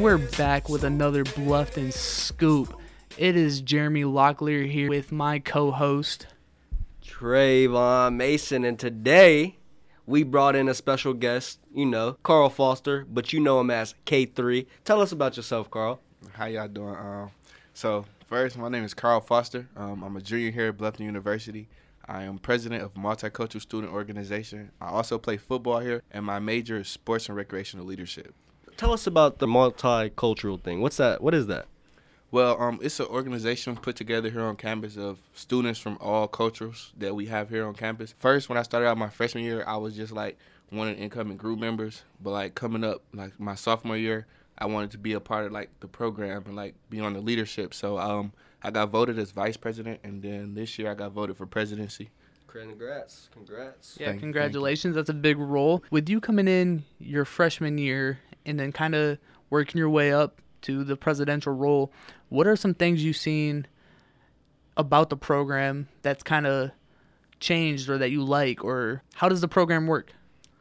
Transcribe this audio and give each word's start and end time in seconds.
and 0.00 0.04
we're 0.06 0.30
back 0.38 0.70
with 0.70 0.82
another 0.82 1.24
Bluffton 1.24 1.92
Scoop. 1.92 2.74
It 3.18 3.36
is 3.36 3.60
Jeremy 3.60 4.04
Locklear 4.04 4.66
here 4.66 4.88
with 4.88 5.12
my 5.12 5.40
co 5.40 5.70
host. 5.70 6.26
Travon 7.04 8.16
Mason, 8.16 8.64
and 8.64 8.78
today 8.78 9.58
we 10.06 10.22
brought 10.22 10.56
in 10.56 10.70
a 10.70 10.74
special 10.74 11.12
guest, 11.12 11.58
you 11.74 11.84
know, 11.84 12.16
Karl 12.22 12.48
Foster, 12.48 13.04
but 13.10 13.34
you 13.34 13.40
know 13.40 13.60
him 13.60 13.70
as 13.70 13.94
K3. 14.06 14.66
Tell 14.86 15.02
us 15.02 15.12
about 15.12 15.36
yourself, 15.36 15.70
Karl. 15.70 16.00
How 16.32 16.46
y'all 16.46 16.66
doing? 16.66 16.96
Um, 16.96 17.30
so 17.74 18.06
first, 18.26 18.56
my 18.56 18.70
name 18.70 18.84
is 18.84 18.94
Karl 18.94 19.20
Foster. 19.20 19.68
Um, 19.76 20.02
I'm 20.02 20.16
a 20.16 20.22
junior 20.22 20.50
here 20.50 20.68
at 20.68 20.78
Bluffton 20.78 21.00
University. 21.00 21.68
I 22.08 22.22
am 22.22 22.38
president 22.38 22.82
of 22.82 22.94
Multicultural 22.94 23.60
Student 23.60 23.92
Organization. 23.92 24.70
I 24.80 24.88
also 24.88 25.18
play 25.18 25.36
football 25.36 25.80
here, 25.80 26.02
and 26.10 26.24
my 26.24 26.38
major 26.38 26.78
is 26.78 26.88
sports 26.88 27.28
and 27.28 27.36
recreational 27.36 27.84
leadership. 27.84 28.34
Tell 28.80 28.94
us 28.94 29.06
about 29.06 29.40
the 29.40 29.46
multicultural 29.46 30.58
thing. 30.58 30.80
What's 30.80 30.96
that? 30.96 31.20
What 31.20 31.34
is 31.34 31.48
that? 31.48 31.66
Well, 32.30 32.58
um, 32.58 32.78
it's 32.82 32.98
an 32.98 33.08
organization 33.08 33.76
put 33.76 33.94
together 33.94 34.30
here 34.30 34.40
on 34.40 34.56
campus 34.56 34.96
of 34.96 35.18
students 35.34 35.78
from 35.78 35.98
all 36.00 36.26
cultures 36.26 36.90
that 36.96 37.14
we 37.14 37.26
have 37.26 37.50
here 37.50 37.66
on 37.66 37.74
campus. 37.74 38.14
First, 38.16 38.48
when 38.48 38.56
I 38.56 38.62
started 38.62 38.88
out 38.88 38.96
my 38.96 39.10
freshman 39.10 39.44
year, 39.44 39.64
I 39.66 39.76
was 39.76 39.94
just 39.94 40.14
like 40.14 40.38
one 40.70 40.88
of 40.88 40.96
the 40.96 41.02
incoming 41.02 41.36
group 41.36 41.58
members. 41.58 42.04
But 42.22 42.30
like 42.30 42.54
coming 42.54 42.82
up, 42.82 43.02
like 43.12 43.38
my 43.38 43.54
sophomore 43.54 43.98
year, 43.98 44.26
I 44.56 44.64
wanted 44.64 44.92
to 44.92 44.98
be 44.98 45.12
a 45.12 45.20
part 45.20 45.44
of 45.44 45.52
like 45.52 45.68
the 45.80 45.86
program 45.86 46.44
and 46.46 46.56
like 46.56 46.74
be 46.88 47.00
on 47.00 47.12
the 47.12 47.20
leadership. 47.20 47.74
So 47.74 47.98
um, 47.98 48.32
I 48.62 48.70
got 48.70 48.88
voted 48.88 49.18
as 49.18 49.30
vice 49.30 49.58
president, 49.58 50.00
and 50.04 50.22
then 50.22 50.54
this 50.54 50.78
year 50.78 50.90
I 50.90 50.94
got 50.94 51.12
voted 51.12 51.36
for 51.36 51.44
presidency. 51.44 52.08
Congrats! 52.46 53.28
Congrats! 53.30 53.98
Yeah, 54.00 54.06
Thank- 54.06 54.20
congratulations. 54.20 54.96
That's 54.96 55.10
a 55.10 55.14
big 55.14 55.36
role. 55.36 55.84
With 55.90 56.08
you 56.08 56.18
coming 56.18 56.48
in 56.48 56.84
your 56.98 57.26
freshman 57.26 57.76
year 57.76 58.20
and 58.46 58.58
then 58.58 58.72
kind 58.72 58.94
of 58.94 59.18
working 59.50 59.78
your 59.78 59.90
way 59.90 60.12
up 60.12 60.40
to 60.62 60.84
the 60.84 60.96
presidential 60.96 61.52
role, 61.52 61.92
what 62.28 62.46
are 62.46 62.56
some 62.56 62.74
things 62.74 63.04
you've 63.04 63.16
seen 63.16 63.66
about 64.76 65.10
the 65.10 65.16
program 65.16 65.88
that's 66.02 66.22
kind 66.22 66.46
of 66.46 66.70
changed 67.40 67.88
or 67.88 67.98
that 67.98 68.10
you 68.10 68.22
like, 68.22 68.64
or 68.64 69.02
how 69.14 69.28
does 69.28 69.40
the 69.40 69.48
program 69.48 69.86
work? 69.86 70.12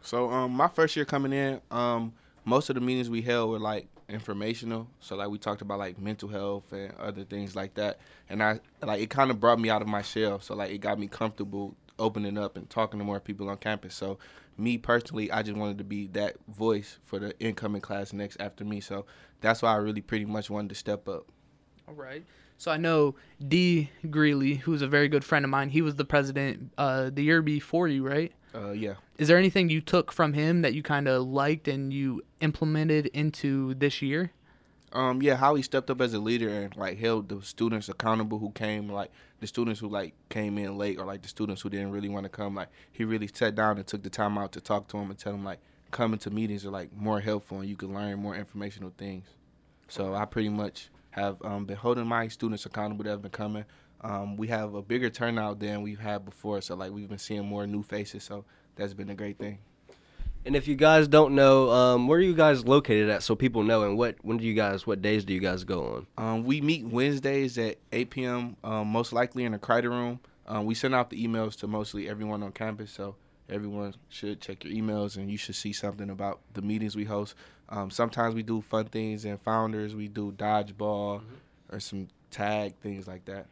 So 0.02 0.30
um, 0.32 0.52
my 0.52 0.68
first 0.68 0.96
year 0.96 1.06
coming 1.06 1.34
in, 1.34 1.62
um, 1.72 2.14
most 2.46 2.70
of 2.70 2.76
the 2.76 2.82
meetings 2.82 3.10
we 3.10 3.22
held 3.22 3.52
were 3.52 3.60
like 3.60 3.88
informational. 4.08 4.88
So 5.00 5.16
like 5.16 5.30
we 5.30 5.38
talked 5.38 5.62
about 5.62 5.80
like 5.80 6.00
mental 6.00 6.30
health 6.30 6.72
and 6.72 6.94
other 6.98 7.24
things 7.24 7.56
like 7.56 7.76
that. 7.76 8.00
And 8.30 8.42
I 8.42 8.60
like 8.82 9.02
it 9.02 9.10
kind 9.10 9.30
of 9.30 9.40
brought 9.40 9.60
me 9.60 9.70
out 9.70 9.82
of 9.82 9.88
my 9.88 10.02
shell. 10.02 10.40
So 10.40 10.56
like 10.56 10.72
it 10.72 10.80
got 10.80 11.00
me 11.00 11.08
comfortable 11.08 11.76
opening 12.00 12.38
up 12.38 12.58
and 12.58 12.70
talking 12.70 13.00
to 13.00 13.06
more 13.06 13.20
people 13.20 13.50
on 13.50 13.58
campus. 13.58 13.94
So 13.94 14.18
me 14.58 14.78
personally, 14.78 15.32
I 15.32 15.44
just 15.44 15.58
wanted 15.58 15.78
to 15.78 15.84
be 15.84 16.08
that 16.08 16.38
voice 16.48 17.00
for 17.06 17.20
the 17.20 17.38
incoming 17.40 17.82
class 17.82 18.14
next 18.14 18.38
after 18.40 18.66
me. 18.66 18.80
So 18.80 19.06
that's 19.42 19.62
why 19.62 19.74
I 19.74 19.78
really 19.78 20.02
pretty 20.02 20.26
much 20.26 20.50
wanted 20.50 20.70
to 20.70 20.76
step 20.76 21.08
up. 21.08 21.28
All 21.88 21.96
right. 21.96 22.24
So 22.58 22.72
I 22.72 22.78
know 22.78 23.16
D. 23.48 23.90
Greeley, 24.10 24.56
who's 24.56 24.82
a 24.82 24.88
very 24.88 25.08
good 25.08 25.24
friend 25.24 25.46
of 25.46 25.52
mine. 25.52 25.70
He 25.70 25.82
was 25.82 25.96
the 25.96 26.06
president 26.06 26.74
uh, 26.78 27.10
the 27.10 27.24
year 27.24 27.42
before 27.42 27.88
you, 27.88 28.06
right? 28.06 28.34
Uh, 28.54 28.72
yeah. 28.72 28.96
Is 29.18 29.28
there 29.28 29.38
anything 29.38 29.70
you 29.70 29.80
took 29.80 30.12
from 30.12 30.34
him 30.34 30.62
that 30.64 30.74
you 30.74 30.84
kind 30.84 31.08
of 31.08 31.28
liked 31.28 31.68
and 31.68 31.94
you 31.94 32.22
implemented 32.42 33.06
into 33.08 33.76
this 33.76 34.02
year? 34.02 34.32
Um, 34.92 35.22
yeah, 35.22 35.36
how 35.36 35.56
he 35.56 35.62
stepped 35.62 35.90
up 35.92 36.02
as 36.02 36.14
a 36.14 36.20
leader 36.20 36.50
and 36.50 36.76
like 36.76 36.98
held 36.98 37.30
the 37.30 37.42
students 37.44 37.90
accountable 37.90 38.40
who 38.40 38.52
came, 38.52 38.90
like 38.90 39.12
the 39.40 39.48
students 39.48 39.80
who 39.80 39.88
like 39.88 40.14
came 40.30 40.58
in 40.58 40.78
late 40.78 41.00
or 41.00 41.06
like 41.06 41.22
the 41.22 41.28
students 41.28 41.62
who 41.62 41.70
didn't 41.70 41.92
really 41.92 42.10
want 42.10 42.24
to 42.24 42.30
come. 42.30 42.56
Like 42.56 42.70
he 42.92 43.04
really 43.04 43.30
sat 43.32 43.56
down 43.56 43.78
and 43.78 43.86
took 43.86 44.02
the 44.02 44.10
time 44.10 44.38
out 44.38 44.52
to 44.54 44.62
talk 44.62 44.88
to 44.90 44.98
them 44.98 45.10
and 45.10 45.20
tell 45.20 45.34
them 45.34 45.44
like 45.44 45.60
coming 45.92 46.20
to 46.20 46.30
meetings 46.30 46.66
are 46.66 46.72
like 46.72 46.92
more 46.96 47.20
helpful 47.20 47.60
and 47.60 47.70
you 47.70 47.76
can 47.76 47.94
learn 47.94 48.20
more 48.20 48.36
informational 48.36 48.92
things. 48.98 49.26
So 49.88 50.16
I 50.16 50.26
pretty 50.26 50.50
much 50.50 50.90
have 51.12 51.38
um, 51.44 51.66
been 51.66 51.78
holding 51.78 52.08
my 52.08 52.28
students 52.28 52.66
accountable 52.66 53.04
that 53.04 53.12
have 53.12 53.22
been 53.22 53.32
coming. 53.32 53.66
Um, 54.02 54.38
we 54.38 54.48
have 54.48 54.74
a 54.74 54.82
bigger 54.82 55.10
turnout 55.10 55.60
than 55.60 55.82
we've 55.82 56.00
had 56.00 56.24
before, 56.24 56.62
so 56.62 56.76
like 56.76 56.92
we've 56.92 57.10
been 57.10 57.18
seeing 57.18 57.46
more 57.46 57.68
new 57.68 57.84
faces. 57.84 58.24
So 58.24 58.46
that's 58.76 58.94
been 58.94 59.10
a 59.10 59.16
great 59.16 59.38
thing. 59.38 59.60
And 60.46 60.56
if 60.56 60.68
you 60.68 60.76
guys 60.76 61.08
don't 61.08 61.36
know, 61.36 61.70
um, 61.70 62.08
where 62.08 62.18
are 62.18 62.22
you 62.22 62.34
guys 62.34 62.66
located 62.66 63.10
at, 63.10 63.24
so 63.24 63.36
people 63.36 63.64
know, 63.64 63.84
and 63.84 63.98
what 63.98 64.16
when 64.22 64.38
do 64.38 64.46
you 64.46 64.54
guys, 64.54 64.88
what 64.88 65.02
days 65.02 65.26
do 65.26 65.34
you 65.34 65.40
guys 65.40 65.64
go 65.64 65.86
on? 65.86 66.08
Um, 66.18 66.44
we 66.44 66.62
meet 66.62 66.86
Wednesdays 66.86 67.58
at 67.58 67.78
8 67.92 68.10
p.m. 68.10 68.56
Um, 68.64 68.88
most 68.88 69.12
likely 69.12 69.44
in 69.44 69.52
the 69.52 69.60
Crider 69.60 69.90
Room. 69.90 70.20
Um, 70.48 70.66
we 70.66 70.74
send 70.76 70.96
out 70.96 71.10
the 71.10 71.28
emails 71.28 71.58
to 71.60 71.68
mostly 71.68 72.10
everyone 72.10 72.42
on 72.42 72.52
campus, 72.54 72.92
so 72.92 73.16
everyone 73.50 73.94
should 74.08 74.42
check 74.42 74.64
your 74.64 74.74
emails, 74.74 75.18
and 75.18 75.30
you 75.30 75.38
should 75.38 75.56
see 75.56 75.74
something 75.74 76.10
about 76.10 76.40
the 76.54 76.62
meetings 76.62 76.96
we 76.96 77.06
host. 77.06 77.36
Um, 77.68 77.92
sometimes 77.92 78.34
we 78.34 78.42
do 78.42 78.62
fun 78.62 78.86
things 78.86 79.26
and 79.26 79.40
founders. 79.42 79.94
We 79.94 80.08
do 80.08 80.32
dodgeball 80.32 81.22
or 81.72 81.80
some 81.80 82.08
tag 82.32 82.76
things 82.82 83.08
like 83.08 83.26
that. 83.26 83.48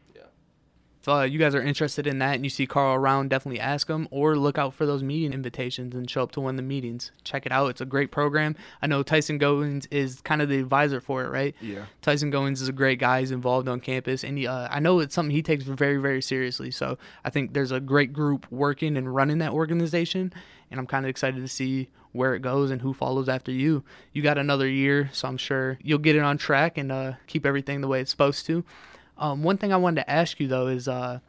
If 1.07 1.13
uh, 1.13 1.21
you 1.21 1.39
guys 1.39 1.55
are 1.55 1.61
interested 1.61 2.05
in 2.05 2.19
that 2.19 2.35
and 2.35 2.43
you 2.43 2.49
see 2.49 2.67
Karl 2.67 2.93
around, 2.95 3.29
definitely 3.29 3.61
ask 3.61 3.87
him 3.87 4.09
or 4.11 4.35
look 4.35 4.57
out 4.57 4.73
for 4.73 4.85
those 4.85 5.03
meeting 5.03 5.31
invitations 5.31 5.95
and 5.95 6.09
show 6.09 6.21
up 6.21 6.33
to 6.33 6.41
one 6.41 6.55
of 6.55 6.57
the 6.57 6.63
meetings. 6.63 7.13
Check 7.23 7.45
it 7.45 7.51
out. 7.53 7.67
It's 7.67 7.79
a 7.79 7.85
great 7.85 8.11
program. 8.11 8.57
I 8.81 8.87
know 8.87 9.03
Tyson 9.03 9.39
Goins 9.39 9.87
is 9.89 10.19
kind 10.19 10.41
of 10.41 10.49
the 10.49 10.59
advisor 10.59 10.99
for 10.99 11.23
it, 11.23 11.29
right? 11.29 11.55
Yeah. 11.61 11.85
Tyson 12.01 12.29
Goins 12.29 12.61
is 12.61 12.67
a 12.67 12.73
great 12.73 12.99
guy. 12.99 13.21
He's 13.21 13.31
involved 13.31 13.69
on 13.69 13.79
campus, 13.79 14.25
and 14.25 14.37
he, 14.37 14.47
uh, 14.47 14.67
I 14.69 14.81
know 14.81 14.99
it's 14.99 15.15
something 15.15 15.33
he 15.33 15.41
takes 15.41 15.63
very, 15.63 15.95
very 15.95 16.21
seriously. 16.21 16.71
So 16.71 16.97
I 17.23 17.29
think 17.29 17.53
there's 17.53 17.71
a 17.71 17.79
great 17.79 18.11
group 18.11 18.45
working 18.51 18.97
and 18.97 19.15
running 19.15 19.37
that 19.37 19.53
organization, 19.53 20.33
and 20.69 20.77
I'm 20.77 20.87
kind 20.87 21.05
of 21.05 21.09
excited 21.09 21.39
to 21.39 21.47
see 21.47 21.87
where 22.11 22.35
it 22.35 22.41
goes 22.41 22.69
and 22.69 22.81
who 22.81 22.93
follows 22.93 23.29
after 23.29 23.53
you. 23.53 23.85
You 24.11 24.23
got 24.23 24.37
another 24.37 24.67
year, 24.67 25.09
so 25.13 25.29
I'm 25.29 25.37
sure 25.37 25.79
you'll 25.81 25.99
get 25.99 26.17
it 26.17 26.21
on 26.21 26.37
track 26.37 26.77
and 26.77 26.91
uh, 26.91 27.13
keep 27.27 27.45
everything 27.45 27.79
the 27.79 27.87
way 27.87 28.01
it's 28.01 28.11
supposed 28.11 28.45
to. 28.47 28.65
Um, 29.19 29.43
one 29.43 29.57
thing 29.57 29.73
I 29.73 29.77
wanted 29.77 30.01
to 30.01 30.09
ask 30.09 30.39
you 30.39 30.47
though 30.47 30.67
is 30.67 30.87
uh, 30.87 31.19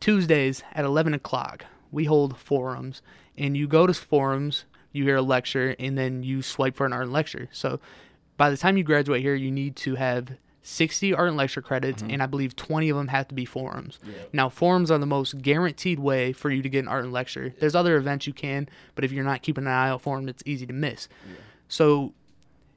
Tuesdays 0.00 0.62
at 0.74 0.84
11 0.84 1.14
o'clock 1.14 1.64
we 1.92 2.04
hold 2.04 2.36
forums, 2.36 3.00
and 3.38 3.56
you 3.56 3.66
go 3.66 3.86
to 3.86 3.94
forums, 3.94 4.64
you 4.92 5.04
hear 5.04 5.16
a 5.16 5.22
lecture, 5.22 5.74
and 5.78 5.96
then 5.96 6.22
you 6.22 6.42
swipe 6.42 6.76
for 6.76 6.84
an 6.84 6.92
art 6.92 7.04
and 7.04 7.12
lecture. 7.12 7.48
So 7.52 7.80
by 8.36 8.50
the 8.50 8.56
time 8.56 8.76
you 8.76 8.84
graduate 8.84 9.22
here, 9.22 9.34
you 9.34 9.50
need 9.50 9.76
to 9.76 9.94
have 9.94 10.36
60 10.62 11.14
art 11.14 11.28
and 11.28 11.36
lecture 11.36 11.62
credits, 11.62 12.02
and 12.10 12.22
I 12.22 12.26
believe 12.26 12.56
20 12.56 12.88
of 12.90 12.96
them 12.96 13.08
have 13.08 13.28
to 13.28 13.34
be 13.34 13.44
forums. 13.44 13.98
Now, 14.32 14.48
forums 14.48 14.90
are 14.90 14.98
the 14.98 15.06
most 15.06 15.40
guaranteed 15.40 16.00
way 16.00 16.32
for 16.32 16.50
you 16.50 16.60
to 16.60 16.68
get 16.68 16.80
an 16.80 16.88
art 16.88 17.04
and 17.04 17.12
lecture. 17.12 17.54
There's 17.60 17.74
other 17.76 17.96
events 17.96 18.26
you 18.26 18.32
can, 18.32 18.68
but 18.94 19.04
if 19.04 19.12
you're 19.12 19.24
not 19.24 19.42
keeping 19.42 19.64
an 19.64 19.70
eye 19.70 19.90
out 19.90 20.02
for 20.02 20.16
them, 20.16 20.28
it's 20.28 20.42
easy 20.44 20.66
to 20.66 20.72
miss. 20.72 21.08
So 21.68 22.12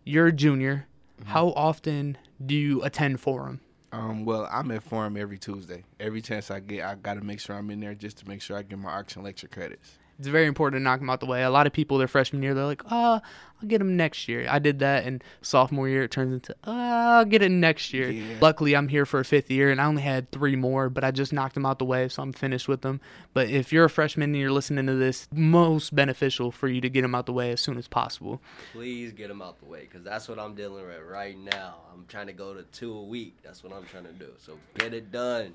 you're 0.06 0.28
a 0.28 0.32
junior. 0.32 0.86
How 1.26 1.48
often 1.50 2.18
do 2.46 2.56
you 2.56 2.82
attend 2.84 3.20
forum? 3.20 3.60
Um, 3.92 4.24
well, 4.24 4.48
I'm 4.52 4.70
at 4.72 4.84
Forum 4.84 5.18
every 5.18 5.40
Tuesday. 5.40 5.84
Every 6.00 6.22
chance 6.22 6.52
I 6.52 6.60
get, 6.60 6.86
I 6.86 6.96
got 6.96 7.16
to 7.16 7.22
make 7.22 7.40
sure 7.40 7.56
I'm 7.56 7.72
in 7.72 7.80
there 7.80 7.96
just 7.96 8.18
to 8.18 8.28
make 8.28 8.42
sure 8.42 8.58
I 8.58 8.62
get 8.62 8.78
my 8.78 9.00
and 9.00 9.24
lecture 9.24 9.48
credits. 9.48 9.98
It's 10.20 10.28
very 10.28 10.48
important 10.48 10.82
to 10.82 10.84
knock 10.84 11.00
them 11.00 11.10
out 11.10 11.22
the 11.22 11.26
way. 11.26 11.44
A 11.44 11.50
lot 11.50 11.66
of 11.66 11.72
people 11.72 11.98
their 11.98 12.10
freshman 12.10 12.44
year, 12.44 12.54
they're 12.54 12.66
like, 12.66 12.84
"Oh, 12.92 13.22
I'll 13.62 13.68
get 13.68 13.78
them 13.78 13.96
next 13.96 14.28
year." 14.28 14.46
I 14.50 14.60
did 14.60 14.80
that, 14.80 15.06
and 15.06 15.24
sophomore 15.42 15.88
year 15.88 16.04
it 16.04 16.12
turns 16.12 16.34
into, 16.34 16.54
"Oh, 16.66 16.74
I'll 16.74 17.26
get 17.26 17.42
it 17.42 17.50
next 17.50 17.94
year." 17.94 18.10
Yeah. 18.12 18.36
Luckily, 18.42 18.76
I'm 18.76 18.90
here 18.90 19.06
for 19.06 19.22
a 19.22 19.26
fifth 19.26 19.50
year, 19.50 19.72
and 19.72 19.80
I 19.80 19.86
only 19.86 20.02
had 20.02 20.30
three 20.32 20.58
more, 20.58 20.90
but 20.90 21.06
I 21.06 21.12
just 21.12 21.32
knocked 21.32 21.54
them 21.54 21.66
out 21.66 21.80
the 21.80 21.86
way, 21.86 22.10
so 22.10 22.22
I'm 22.22 22.34
finished 22.34 22.68
with 22.68 22.82
them. 22.82 23.00
But 23.34 23.48
if 23.48 23.72
you're 23.72 23.86
a 23.86 23.90
freshman 23.90 24.32
and 24.32 24.38
you're 24.38 24.52
listening 24.52 24.88
to 24.88 24.96
this, 24.96 25.30
most 25.34 25.96
beneficial 25.96 26.52
for 26.52 26.68
you 26.68 26.82
to 26.82 26.90
get 26.90 27.04
them 27.04 27.16
out 27.16 27.26
the 27.26 27.34
way 27.34 27.52
as 27.52 27.62
soon 27.62 27.78
as 27.78 27.88
possible. 27.88 28.42
Please 28.74 29.14
get 29.14 29.30
them 29.30 29.42
out 29.42 29.60
the 29.60 29.68
way, 29.68 29.86
cause 29.86 30.04
that's 30.04 30.28
what 30.28 30.38
I'm 30.38 30.54
dealing 30.54 30.86
with 30.86 31.02
right 31.10 31.38
now. 31.38 31.76
I'm 31.94 32.06
trying 32.10 32.28
to 32.28 32.34
go 32.34 32.54
to 32.54 32.64
two 32.74 32.94
a 32.94 33.04
week. 33.04 33.38
That's 33.42 33.64
what 33.64 33.72
I'm 33.72 33.86
trying 33.86 34.06
to 34.06 34.12
do. 34.12 34.32
So 34.38 34.60
get 34.76 34.94
it 34.94 35.14
done. 35.14 35.54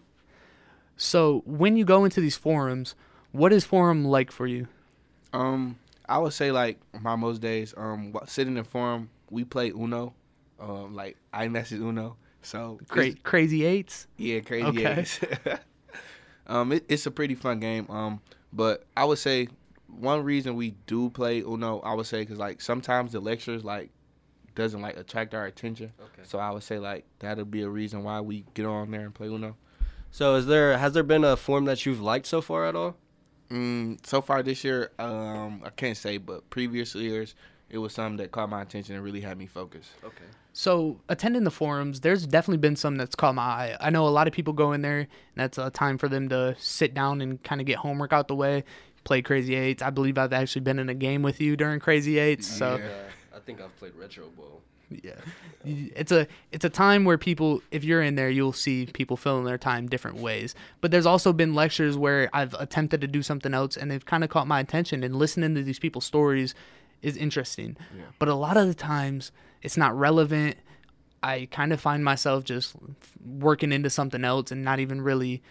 So 0.97 1.43
when 1.45 1.77
you 1.77 1.85
go 1.85 2.05
into 2.05 2.23
these 2.23 2.37
forums, 2.37 2.95
what 3.35 3.53
is 3.53 3.65
forum 3.65 4.05
like 4.05 4.31
for 4.31 4.47
you? 4.47 4.69
Um, 5.33 5.77
I 6.09 6.19
would 6.19 6.33
say 6.33 6.53
like 6.53 6.79
my 7.01 7.17
most 7.17 7.41
days, 7.41 7.75
um, 7.77 8.15
sitting 8.27 8.57
in 8.57 8.63
forum, 8.65 9.11
we 9.31 9.45
play 9.45 9.71
Uno, 9.71 10.15
um, 10.61 10.95
like 10.95 11.17
iMessage 11.35 11.81
Uno. 11.81 12.17
So 12.43 12.75
it's- 12.81 12.89
Great, 12.91 13.23
crazy 13.25 13.65
eights. 13.65 14.07
yeah, 14.17 14.39
crazy. 14.41 14.67
Okay. 14.67 15.01
eights. 15.01 15.21
um, 16.47 16.73
it, 16.73 16.85
it's 16.89 17.07
a 17.07 17.11
pretty 17.11 17.35
fun 17.35 17.59
game. 17.59 17.87
Um, 17.91 18.21
but 18.53 18.85
I 18.97 19.05
would 19.05 19.19
say 19.19 19.49
one 19.89 20.23
reason 20.23 20.55
we 20.55 20.77
do 20.87 21.11
play 21.11 21.41
Uno, 21.41 21.81
I 21.81 21.95
would 21.95 22.07
say, 22.07 22.21
because 22.21 22.39
like 22.39 22.61
sometimes 22.61 23.11
the 23.13 23.21
lectures 23.21 23.65
like 23.65 23.91
doesn't 24.55 24.81
like 24.81 24.97
attract 24.97 25.35
our 25.35 25.47
attention. 25.47 25.93
Okay. 26.01 26.23
So 26.23 26.39
I 26.39 26.53
would 26.53 26.63
say 26.63 26.79
like 26.79 27.05
that'll 27.19 27.45
be 27.47 27.63
a 27.63 27.69
reason 27.69 28.05
why 28.05 28.21
we 28.21 28.45
get 28.55 28.67
on 28.67 28.93
there 28.93 29.01
and 29.01 29.13
play 29.15 29.27
Uno. 29.27 29.57
So 30.13 30.37
is 30.37 30.47
there 30.47 30.79
has 30.79 30.93
there 30.93 31.03
been 31.03 31.25
a 31.25 31.37
form 31.37 31.65
that 31.65 31.85
you've 31.85 32.01
liked 32.01 32.27
so 32.27 32.41
far 32.41 32.67
at 32.67 32.77
all? 32.77 32.95
Mm, 33.51 34.05
so 34.07 34.21
far 34.21 34.43
this 34.43 34.65
year, 34.65 34.91
um, 34.99 35.63
I 35.65 35.71
can't 35.71 35.97
say, 35.97 36.19
but 36.19 36.49
previous 36.51 36.95
years, 36.95 37.35
it 37.71 37.79
was 37.79 37.93
something 37.93 38.17
that 38.19 38.33
caught 38.33 38.49
my 38.49 38.63
attention 38.63 38.95
and 38.95 39.05
really 39.05 39.21
had 39.21 39.39
me 39.39 39.47
focus. 39.47 39.91
Okay. 40.05 40.25
So 40.53 41.01
attending 41.09 41.45
the 41.45 41.51
forums, 41.51 42.01
there's 42.01 42.27
definitely 42.27 42.59
been 42.59 42.77
some 42.77 42.97
that's 42.97 43.17
caught 43.17 43.35
my 43.35 43.43
eye. 43.43 43.77
I 43.81 43.91
know 43.91 44.07
a 44.07 44.11
lot 44.11 44.29
of 44.29 44.33
people 44.33 44.53
go 44.53 44.73
in 44.73 44.83
there, 44.83 45.01
and 45.01 45.09
that's 45.35 45.59
a 45.59 45.71
time 45.71 45.99
for 45.99 46.09
them 46.09 46.29
to 46.29 46.55
sit 46.59 46.95
down 46.95 47.21
and 47.21 47.43
kind 47.43 47.61
of 47.61 47.67
get 47.67 47.79
homework 47.79 48.13
out 48.13 48.29
the 48.29 48.37
way, 48.37 48.65
play 49.03 49.21
Crazy 49.21 49.55
Eights. 49.57 49.83
I 49.83 49.91
believe 49.91 50.17
I've 50.17 50.33
actually 50.33 50.63
been 50.63 50.79
in 50.79 50.89
a 50.89 50.95
game 50.95 51.23
with 51.23 51.41
you 51.41 51.57
during 51.57 51.81
Crazy 51.81 52.19
Eights. 52.19 52.47
So 52.47 52.77
Yeah. 52.77 53.37
I 53.37 53.41
think 53.41 53.61
I've 53.61 53.77
played 53.77 53.95
Retro 53.97 54.29
Bowl. 54.29 54.63
Yeah, 54.91 55.13
it's 55.65 56.13
a 56.13 56.27
it's 56.53 56.65
a 56.65 56.71
time 56.71 57.05
where 57.05 57.19
people, 57.19 57.63
if 57.71 57.85
you're 57.85 58.03
in 58.03 58.15
there, 58.15 58.31
you'll 58.31 58.53
see 58.53 58.87
people 58.87 59.17
filling 59.17 59.45
their 59.45 59.59
time 59.59 59.89
different 59.89 60.19
ways. 60.19 60.55
But 60.81 60.91
there's 60.91 61.07
also 61.07 61.33
been 61.33 61.55
lectures 61.55 61.97
where 61.97 62.29
I've 62.33 62.55
attempted 62.55 63.01
to 63.01 63.07
do 63.07 63.23
something 63.23 63.55
else, 63.55 63.77
and 63.77 63.91
they've 63.91 64.05
kind 64.05 64.25
of 64.25 64.31
caught 64.31 64.47
my 64.47 64.61
attention. 64.61 65.03
And 65.03 65.17
listening 65.17 65.55
to 65.55 65.63
these 65.63 65.79
people's 65.79 66.05
stories 66.05 66.55
is 67.03 67.17
interesting. 67.17 67.77
Yeah. 67.97 68.05
But 68.19 68.29
a 68.29 68.35
lot 68.35 68.57
of 68.57 68.69
the 68.69 68.75
times, 68.75 69.33
it's 69.63 69.77
not 69.77 69.99
relevant. 69.99 70.57
I 71.23 71.49
kind 71.51 71.73
of 71.73 71.81
find 71.81 72.05
myself 72.05 72.45
just 72.45 72.77
working 73.25 73.73
into 73.73 73.91
something 73.91 74.25
else 74.25 74.53
and 74.53 74.63
not 74.63 74.81
even 74.81 75.01
really 75.01 75.43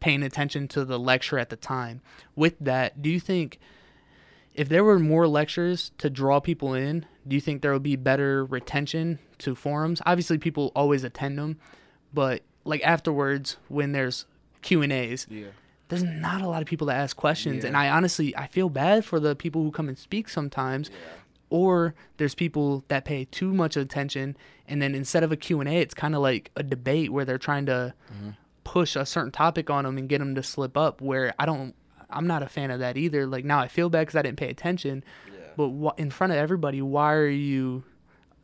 paying 0.00 0.22
attention 0.22 0.66
to 0.68 0.84
the 0.84 0.98
lecture 0.98 1.38
at 1.38 1.50
the 1.50 1.56
time. 1.56 2.00
With 2.34 2.58
that, 2.58 3.00
do 3.00 3.10
you 3.10 3.20
think 3.20 3.58
if 4.54 4.68
there 4.68 4.84
were 4.84 4.98
more 4.98 5.26
lectures 5.26 5.92
to 5.98 6.10
draw 6.10 6.40
people 6.40 6.74
in, 6.74 7.06
do 7.26 7.34
you 7.34 7.40
think 7.40 7.62
there 7.62 7.72
would 7.72 7.82
be 7.82 7.96
better 7.96 8.44
retention 8.44 9.18
to 9.38 9.54
forums? 9.54 10.02
Obviously, 10.06 10.38
people 10.38 10.72
always 10.74 11.04
attend 11.04 11.38
them, 11.38 11.58
but 12.12 12.42
like 12.64 12.82
afterwards, 12.82 13.56
when 13.68 13.92
there's 13.92 14.26
Q 14.62 14.82
and 14.82 14.92
A's, 14.92 15.26
Yeah. 15.30 15.48
there's 15.88 16.02
not 16.02 16.42
a 16.42 16.48
lot 16.48 16.62
of 16.62 16.68
people 16.68 16.86
that 16.88 16.96
ask 16.96 17.16
questions, 17.16 17.62
Yeah. 17.62 17.68
and 17.68 17.76
I 17.76 17.88
honestly 17.88 18.36
I 18.36 18.46
feel 18.48 18.68
bad 18.68 19.04
for 19.04 19.20
the 19.20 19.34
people 19.34 19.62
who 19.62 19.70
come 19.70 19.88
and 19.88 19.98
speak 19.98 20.28
sometimes. 20.28 20.90
Or 21.52 21.96
there's 22.18 22.36
people 22.36 22.84
that 22.86 23.04
pay 23.04 23.24
too 23.24 23.52
much 23.52 23.76
attention, 23.76 24.36
and 24.68 24.80
then 24.80 24.94
instead 24.94 25.24
of 25.24 25.32
a 25.32 25.36
Q 25.36 25.58
and 25.58 25.68
A, 25.68 25.78
it's 25.78 25.94
kind 25.94 26.14
of 26.14 26.20
like 26.22 26.52
a 26.54 26.62
debate 26.62 27.10
where 27.12 27.24
they're 27.24 27.38
trying 27.38 27.66
to 27.66 27.92
mm-hmm. 28.12 28.30
push 28.62 28.94
a 28.94 29.04
certain 29.04 29.32
topic 29.32 29.68
on 29.68 29.82
them 29.84 29.98
and 29.98 30.08
get 30.08 30.18
them 30.18 30.36
to 30.36 30.44
slip 30.44 30.76
up. 30.76 31.00
Where 31.00 31.34
I 31.40 31.46
don't, 31.46 31.74
I'm 32.12 32.26
not 32.26 32.42
a 32.42 32.48
fan 32.48 32.70
of 32.70 32.80
that 32.80 32.96
either. 32.96 33.26
Like 33.26 33.44
now 33.44 33.58
I 33.60 33.68
feel 33.68 33.88
bad 33.90 34.00
because 34.02 34.16
I 34.16 34.22
didn't 34.22 34.38
pay 34.38 34.48
attention, 34.48 35.04
but 35.56 35.68
wh- 35.70 35.98
in 36.00 36.10
front 36.10 36.32
of 36.32 36.38
everybody, 36.38 36.82
why 36.82 37.12
are 37.14 37.28
you 37.28 37.84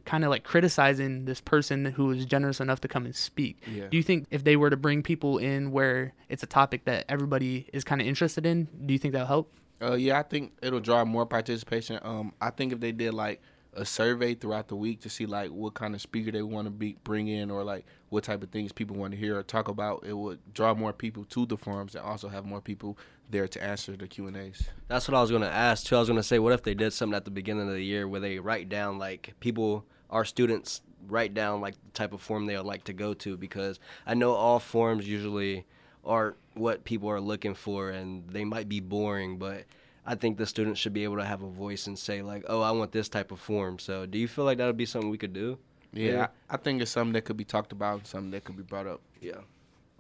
kind 0.05 0.23
of 0.23 0.31
like 0.31 0.45
criticizing 0.45 1.25
this 1.25 1.41
person 1.41 1.85
who 1.85 2.07
was 2.07 2.25
generous 2.25 2.61
enough 2.61 2.81
to 2.81 2.89
come 2.89 3.05
and 3.05 3.15
speak? 3.15 3.61
Yeah. 3.67 3.89
Do 3.89 3.97
you 3.97 4.03
think 4.03 4.27
if 4.31 4.45
they 4.45 4.57
were 4.57 4.71
to 4.71 4.77
bring 4.77 5.03
people 5.03 5.39
in 5.39 5.73
where 5.73 6.15
it's 6.29 6.43
a 6.43 6.47
topic 6.47 6.85
that 6.85 7.05
everybody 7.09 7.67
is 7.73 7.83
kind 7.85 8.01
of 8.01 8.07
interested 8.07 8.47
in, 8.47 8.69
do 8.87 8.93
you 8.93 8.99
think 8.99 9.13
that'll 9.13 9.27
help? 9.27 9.53
Uh, 9.83 9.95
yeah, 9.95 10.19
I 10.19 10.23
think 10.23 10.53
it'll 10.63 10.81
draw 10.81 11.05
more 11.05 11.27
participation. 11.27 11.99
Um, 12.03 12.33
I 12.41 12.51
think 12.51 12.73
if 12.73 12.81
they 12.81 12.93
did 12.93 13.15
like 13.15 13.43
a 13.77 13.85
survey 13.85 14.35
throughout 14.35 14.69
the 14.69 14.77
week 14.77 15.01
to 15.01 15.09
see 15.11 15.27
like 15.27 15.51
what 15.51 15.75
kind 15.75 15.95
of 15.95 16.01
speaker 16.01 16.31
they 16.31 16.43
want 16.43 16.67
to 16.67 16.71
be 16.71 16.97
bring 17.05 17.29
in 17.29 17.51
or 17.51 17.63
like 17.63 17.85
what 18.09 18.25
type 18.25 18.43
of 18.43 18.51
things 18.51 18.73
people 18.73 18.97
want 18.97 19.13
to 19.13 19.19
hear 19.19 19.39
or 19.39 19.43
talk 19.43 19.69
about, 19.69 20.05
it 20.07 20.15
would 20.15 20.39
draw 20.55 20.75
more 20.75 20.93
people 20.93 21.25
to 21.25 21.47
the 21.47 21.57
forums 21.57 21.95
and 21.95 22.05
also 22.05 22.29
have 22.29 22.45
more 22.45 22.61
people 22.61 22.99
there 23.31 23.47
to 23.47 23.63
answer 23.63 23.97
the 23.97 24.09
Q 24.09 24.29
and 24.29 24.37
A's. 24.37 24.69
That's 24.89 25.09
what 25.09 25.17
I 25.17 25.21
was 25.21 25.31
gonna 25.31 25.47
ask 25.47 25.87
too. 25.87 25.97
I 25.97 26.01
was 26.01 26.09
gonna 26.09 26.23
say, 26.23 26.39
what 26.39 26.53
if 26.53 26.63
they 26.63 26.75
did 26.75 26.93
something 26.93 27.17
at 27.17 27.25
the 27.25 27.31
beginning 27.31 27.69
of 27.69 27.75
the 27.75 27.85
year 27.85 28.09
where 28.09 28.21
they 28.21 28.39
write 28.39 28.69
down 28.69 28.99
like 28.99 29.35
people, 29.41 29.85
our 30.11 30.25
students 30.25 30.81
write 31.09 31.35
down 31.35 31.61
like 31.61 31.75
the 31.75 31.91
type 31.93 32.13
of 32.13 32.21
forum 32.21 32.47
they 32.47 32.57
would 32.57 32.67
like 32.67 32.85
to 32.85 32.93
go 32.93 33.15
to 33.15 33.37
because 33.37 33.79
I 34.07 34.15
know 34.15 34.33
all 34.33 34.59
forums 34.59 35.07
usually 35.09 35.67
aren't 36.05 36.37
what 36.55 36.85
people 36.85 37.11
are 37.11 37.21
looking 37.21 37.55
for 37.55 37.91
and 37.91 38.29
they 38.31 38.45
might 38.45 38.69
be 38.69 38.81
boring, 38.81 39.39
but 39.39 39.65
I 40.07 40.15
think 40.15 40.39
the 40.39 40.47
students 40.47 40.81
should 40.81 40.93
be 40.93 41.05
able 41.05 41.17
to 41.17 41.25
have 41.25 41.43
a 41.43 41.49
voice 41.49 41.87
and 41.87 41.99
say 41.99 42.23
like, 42.23 42.45
oh, 42.49 42.63
I 42.63 42.71
want 42.71 42.93
this 42.93 43.09
type 43.09 43.33
of 43.33 43.41
forum. 43.41 43.79
So, 43.79 44.07
do 44.07 44.19
you 44.19 44.29
feel 44.29 44.45
like 44.45 44.59
that 44.59 44.67
would 44.67 44.77
be 44.77 44.87
something 44.87 45.11
we 45.11 45.19
could 45.19 45.33
do? 45.33 45.59
Yeah, 45.93 46.13
Yeah. 46.13 46.27
I, 46.49 46.55
I 46.55 46.57
think 46.59 46.81
it's 46.81 46.91
something 46.91 47.13
that 47.15 47.25
could 47.25 47.37
be 47.37 47.45
talked 47.45 47.73
about, 47.73 47.99
and 47.99 48.07
something 48.07 48.31
that 48.31 48.45
could 48.45 48.57
be 48.57 48.63
brought 48.63 48.87
up. 48.87 49.01
Yeah. 49.21 49.41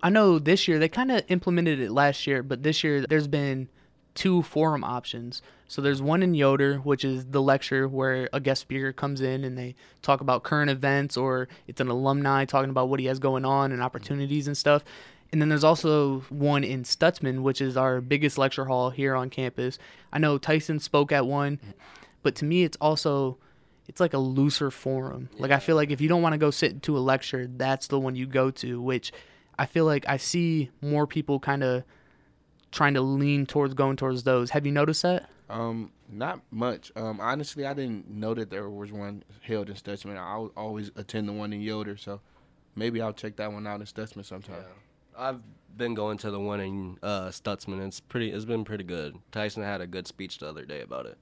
I 0.02 0.10
know 0.10 0.38
this 0.38 0.68
year 0.68 0.78
they 0.78 0.88
kind 0.88 1.10
of 1.10 1.22
implemented 1.28 1.80
it 1.80 1.90
last 1.90 2.26
year, 2.26 2.42
but 2.42 2.62
this 2.62 2.84
year 2.84 3.04
there's 3.08 3.26
been 3.28 3.68
two 4.14 4.42
forum 4.42 4.84
options. 4.84 5.42
So 5.68 5.82
there's 5.82 6.00
one 6.00 6.22
in 6.22 6.34
Yoder, 6.34 6.78
which 6.78 7.04
is 7.04 7.26
the 7.26 7.42
lecture 7.42 7.88
where 7.88 8.28
a 8.32 8.40
guest 8.40 8.62
speaker 8.62 8.92
comes 8.92 9.20
in 9.20 9.44
and 9.44 9.58
they 9.58 9.74
talk 10.02 10.20
about 10.20 10.42
current 10.42 10.70
events, 10.70 11.16
or 11.16 11.48
it's 11.66 11.80
an 11.80 11.88
alumni 11.88 12.44
talking 12.44 12.70
about 12.70 12.88
what 12.88 13.00
he 13.00 13.06
has 13.06 13.18
going 13.18 13.44
on 13.44 13.72
and 13.72 13.82
opportunities 13.82 14.46
and 14.46 14.56
stuff. 14.56 14.84
And 15.32 15.40
then 15.40 15.48
there's 15.48 15.64
also 15.64 16.20
one 16.28 16.64
in 16.64 16.84
Stutzman, 16.84 17.42
which 17.42 17.60
is 17.60 17.76
our 17.76 18.00
biggest 18.00 18.38
lecture 18.38 18.66
hall 18.66 18.90
here 18.90 19.14
on 19.14 19.28
campus. 19.30 19.78
I 20.12 20.18
know 20.18 20.38
Tyson 20.38 20.78
spoke 20.78 21.12
at 21.12 21.26
one, 21.26 21.58
but 22.22 22.34
to 22.36 22.44
me, 22.44 22.62
it's 22.62 22.76
also 22.80 23.38
it's 23.88 24.00
like 24.00 24.14
a 24.14 24.18
looser 24.18 24.70
forum. 24.70 25.28
Like 25.38 25.50
I 25.50 25.58
feel 25.58 25.76
like 25.76 25.90
if 25.90 26.00
you 26.00 26.08
don't 26.08 26.22
want 26.22 26.32
to 26.32 26.38
go 26.38 26.50
sit 26.50 26.82
to 26.82 26.96
a 26.96 27.00
lecture, 27.00 27.46
that's 27.46 27.88
the 27.88 27.98
one 27.98 28.16
you 28.16 28.26
go 28.26 28.50
to. 28.52 28.80
Which 28.80 29.12
I 29.58 29.66
feel 29.66 29.84
like 29.84 30.04
I 30.08 30.16
see 30.16 30.70
more 30.80 31.06
people 31.06 31.40
kind 31.40 31.62
of 31.62 31.84
trying 32.72 32.94
to 32.94 33.00
lean 33.00 33.46
towards 33.46 33.74
going 33.74 33.96
towards 33.96 34.22
those. 34.24 34.50
Have 34.50 34.66
you 34.66 34.72
noticed 34.72 35.02
that? 35.02 35.28
Um, 35.48 35.92
not 36.08 36.40
much. 36.50 36.92
Um, 36.96 37.20
honestly, 37.20 37.66
I 37.66 37.74
didn't 37.74 38.08
know 38.08 38.34
that 38.34 38.50
there 38.50 38.68
was 38.68 38.92
one 38.92 39.22
held 39.42 39.70
in 39.70 39.76
Stutzman. 39.76 40.16
I 40.16 40.36
would 40.38 40.52
always 40.56 40.90
attend 40.96 41.28
the 41.28 41.32
one 41.32 41.52
in 41.52 41.60
Yoder, 41.60 41.96
so 41.96 42.20
maybe 42.74 43.00
I'll 43.00 43.12
check 43.12 43.36
that 43.36 43.52
one 43.52 43.66
out 43.66 43.80
in 43.80 43.86
Stutzman 43.86 44.24
sometime. 44.24 44.64
I've 45.16 45.40
been 45.76 45.94
going 45.94 46.18
to 46.18 46.30
the 46.30 46.40
one 46.40 46.60
in 46.60 46.98
uh, 47.02 47.28
Stutzman. 47.28 47.86
It's 47.86 48.00
pretty. 48.00 48.30
It's 48.30 48.44
been 48.44 48.64
pretty 48.64 48.84
good. 48.84 49.16
Tyson 49.32 49.62
had 49.62 49.80
a 49.80 49.86
good 49.86 50.06
speech 50.06 50.38
the 50.38 50.48
other 50.48 50.64
day 50.64 50.80
about 50.80 51.06
it. 51.06 51.18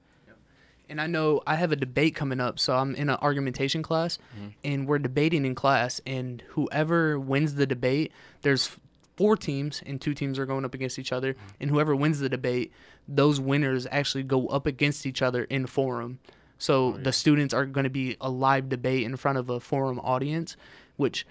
And 0.87 1.01
I 1.01 1.07
know 1.07 1.41
I 1.47 1.55
have 1.55 1.71
a 1.71 1.75
debate 1.75 2.13
coming 2.13 2.39
up, 2.39 2.59
so 2.59 2.75
I'm 2.75 2.93
in 2.93 3.09
an 3.09 3.17
argumentation 3.21 3.81
class, 3.81 4.19
and 4.63 4.87
we're 4.87 4.99
debating 4.99 5.43
in 5.43 5.55
class. 5.55 5.99
And 6.05 6.43
whoever 6.49 7.19
wins 7.19 7.55
the 7.55 7.65
debate, 7.65 8.11
there's 8.43 8.69
four 9.17 9.35
teams, 9.35 9.81
and 9.85 9.99
two 9.99 10.13
teams 10.13 10.37
are 10.37 10.45
going 10.45 10.63
up 10.63 10.75
against 10.75 10.99
each 10.99 11.11
other. 11.11 11.35
And 11.59 11.71
whoever 11.71 11.95
wins 11.95 12.19
the 12.19 12.29
debate, 12.29 12.71
those 13.07 13.39
winners 13.39 13.87
actually 13.89 14.23
go 14.23 14.45
up 14.47 14.67
against 14.67 15.07
each 15.07 15.23
other 15.23 15.45
in 15.45 15.65
forum. 15.65 16.19
So 16.59 16.91
the 16.91 17.11
students 17.11 17.53
are 17.53 17.65
going 17.65 17.85
to 17.85 17.89
be 17.89 18.15
a 18.21 18.29
live 18.29 18.69
debate 18.69 19.05
in 19.05 19.15
front 19.17 19.39
of 19.39 19.49
a 19.49 19.59
forum 19.59 19.99
audience, 19.99 20.55
which 20.97 21.25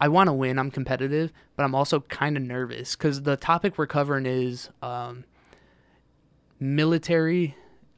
I 0.00 0.08
want 0.08 0.28
to 0.28 0.32
win. 0.32 0.58
I'm 0.58 0.70
competitive, 0.70 1.32
but 1.56 1.64
I'm 1.64 1.74
also 1.74 2.00
kind 2.00 2.36
of 2.36 2.42
nervous 2.42 2.96
because 2.96 3.22
the 3.22 3.36
topic 3.36 3.76
we're 3.76 3.86
covering 3.86 4.26
is 4.26 4.70
um, 4.82 5.24
military 6.58 7.54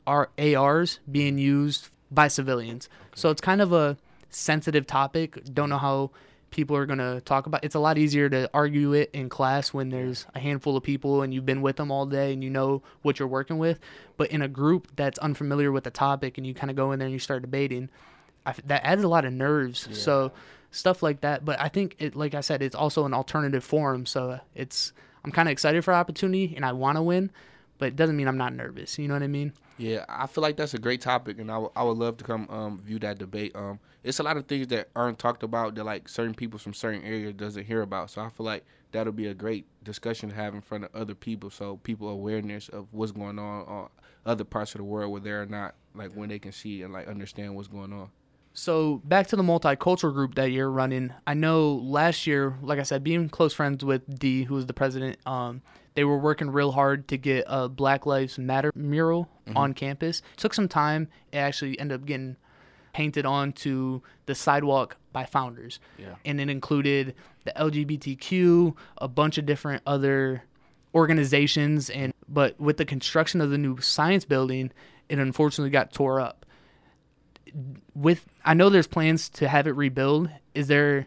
ARs 0.07 0.99
being 1.11 1.39
used 1.39 1.91
by 2.11 2.29
civilians. 2.29 2.89
So 3.15 3.31
it's 3.31 3.41
kind 3.41 3.61
of 3.61 3.73
a 3.73 3.97
sensitive 4.31 4.87
topic. 4.87 5.43
Don't 5.53 5.69
know 5.69 5.79
how 5.79 6.11
people 6.51 6.77
are 6.77 6.87
going 6.87 6.99
to 6.99 7.21
talk 7.23 7.47
about 7.47 7.63
it. 7.63 7.67
it's 7.67 7.75
a 7.75 7.81
lot 7.81 7.97
easier 7.97 8.29
to 8.29 8.49
argue 8.53 8.93
it 8.93 9.11
in 9.13 9.29
class 9.29 9.73
when 9.73 9.89
there's 9.89 10.27
a 10.35 10.39
handful 10.39 10.77
of 10.77 10.83
people 10.83 11.23
and 11.23 11.33
you've 11.33 11.47
been 11.47 11.63
with 11.63 11.77
them 11.77 11.91
all 11.91 12.05
day 12.05 12.33
and 12.33 12.45
you 12.45 12.51
know 12.51 12.83
what 13.01 13.19
you're 13.19 13.27
working 13.27 13.57
with 13.57 13.81
but 14.19 14.31
in 14.31 14.43
a 14.43 14.49
group 14.49 14.87
that's 14.95 15.19
unfamiliar 15.21 15.73
with 15.73 15.83
the 15.85 15.91
topic 15.91 16.37
and 16.37 16.47
you 16.47 16.53
kind 16.53 16.71
of 16.71 16.77
go 16.77 16.93
in 16.93 16.99
there 16.99 17.07
and 17.07 17.13
you 17.13 17.19
start 17.19 17.41
debating 17.41 17.89
I 18.45 18.55
that 18.67 18.85
adds 18.85 19.03
a 19.03 19.09
lot 19.09 19.25
of 19.25 19.33
nerves 19.33 19.89
so 19.93 20.31
stuff 20.73 21.03
like 21.03 21.21
that 21.21 21.45
but 21.45 21.61
i 21.61 21.69
think 21.69 21.95
it 22.01 22.17
like 22.17 22.35
i 22.35 22.41
said 22.41 22.61
it's 22.63 22.75
also 22.75 23.05
an 23.05 23.15
alternative 23.15 23.63
forum 23.63 24.05
so 24.07 24.41
it's 24.55 24.93
i'm 25.25 25.31
kind 25.31 25.49
of 25.49 25.53
excited 25.53 25.85
for 25.85 25.95
opportunity 25.95 26.55
and 26.57 26.65
i 26.65 26.73
want 26.73 26.97
to 26.97 27.03
win 27.03 27.31
but 27.79 27.87
it 27.89 27.97
doesn't 27.97 28.17
mean 28.17 28.27
i'm 28.27 28.39
not 28.39 28.53
nervous 28.55 28.99
you 28.99 29.07
know 29.07 29.15
what 29.15 29.23
i 29.23 29.27
mean 29.29 29.53
Yeah, 29.79 30.05
I 30.09 30.27
feel 30.27 30.43
like 30.43 30.57
that's 30.57 30.75
a 30.75 30.79
great 30.79 31.01
topic, 31.01 31.39
and 31.41 31.51
I 31.51 31.59
would- 31.59 31.71
I 31.75 31.83
would 31.83 31.97
love 31.97 32.17
to 32.19 32.25
come 32.25 32.47
um, 32.51 32.79
view 32.79 32.99
that 33.01 33.19
debate. 33.19 33.57
Um, 33.57 33.81
it's 34.05 34.21
a 34.21 34.23
lot 34.23 34.37
of 34.37 34.47
things 34.47 34.69
that 34.69 34.91
aren't 34.95 35.19
talked 35.19 35.43
about 35.43 35.75
that 35.75 35.85
like 35.85 36.09
certain 36.09 36.35
people 36.35 36.59
from 36.61 36.75
certain 36.75 37.03
areas 37.03 37.33
doesn't 37.35 37.65
hear 37.65 37.81
about. 37.83 38.11
So 38.11 38.21
I 38.21 38.29
feel 38.29 38.47
like 38.47 38.65
that'll 38.93 39.15
be 39.15 39.27
a 39.29 39.35
great 39.35 39.65
discussion 39.83 40.29
to 40.29 40.35
have 40.37 40.55
in 40.55 40.61
front 40.61 40.85
of 40.85 40.95
other 40.95 41.15
people, 41.17 41.51
so 41.51 41.79
people 41.79 42.09
awareness 42.11 42.69
of 42.69 42.87
what's 42.93 43.13
going 43.13 43.39
on 43.39 43.65
on 43.67 43.89
other 44.27 44.45
parts 44.45 44.75
of 44.75 44.79
the 44.79 44.85
world 44.85 45.11
where 45.11 45.21
they're 45.23 45.47
not 45.47 45.75
like 45.95 46.13
when 46.13 46.29
they 46.29 46.39
can 46.39 46.53
see 46.53 46.83
and 46.83 46.93
like 46.93 47.09
understand 47.09 47.57
what's 47.57 47.67
going 47.69 47.93
on. 47.93 48.11
So 48.55 49.01
back 49.05 49.29
to 49.29 49.37
the 49.37 49.43
multicultural 49.43 50.13
group 50.13 50.35
that 50.35 50.51
you're 50.51 50.71
running. 50.71 51.13
I 51.27 51.35
know 51.35 51.75
last 51.75 52.27
year, 52.27 52.59
like 52.63 52.79
I 52.79 52.83
said, 52.83 53.03
being 53.03 53.29
close 53.29 53.55
friends 53.55 53.85
with 53.85 54.19
D, 54.19 54.45
who 54.45 54.55
was 54.55 54.67
the 54.67 54.75
president, 54.75 55.19
um, 55.27 55.63
they 55.95 56.05
were 56.05 56.19
working 56.19 56.51
real 56.51 56.73
hard 56.73 57.09
to 57.09 57.19
get 57.19 57.45
a 57.47 57.69
Black 57.69 58.07
Lives 58.07 58.39
Matter 58.39 58.73
mural 58.75 59.29
on 59.55 59.75
campus. 59.75 60.23
Took 60.37 60.55
some 60.55 60.69
time. 60.69 61.09
It 61.33 61.39
actually 61.39 61.79
ended 61.79 62.01
up 62.01 62.07
getting 62.07 62.37
painted 62.93 63.27
onto 63.27 64.01
the 64.27 64.35
sidewalk 64.35 64.97
by 65.13 65.25
founders. 65.25 65.81
Yeah. 65.99 66.15
And 66.25 66.41
it 66.41 66.49
included 66.49 67.15
the 67.45 67.53
LGBTQ, 67.53 68.75
a 68.99 69.09
bunch 69.09 69.39
of 69.39 69.47
different 69.47 69.83
other 69.87 70.45
organizations 70.95 71.89
and 71.89 72.13
but 72.29 72.59
with 72.61 72.77
the 72.77 72.85
construction 72.85 73.41
of 73.41 73.51
the 73.51 73.59
new 73.59 73.79
science 73.81 74.25
building, 74.25 74.73
it 75.09 75.19
unfortunately 75.19 75.71
got 75.71 75.93
tore 75.93 76.21
up 76.21 76.47
with 77.95 78.27
I 78.45 78.55
know 78.55 78.69
there's 78.71 78.87
plans 78.87 79.29
to 79.31 79.49
have 79.49 79.67
it 79.67 79.73
rebuild. 79.73 80.31
Is 80.55 80.69
there 80.69 81.07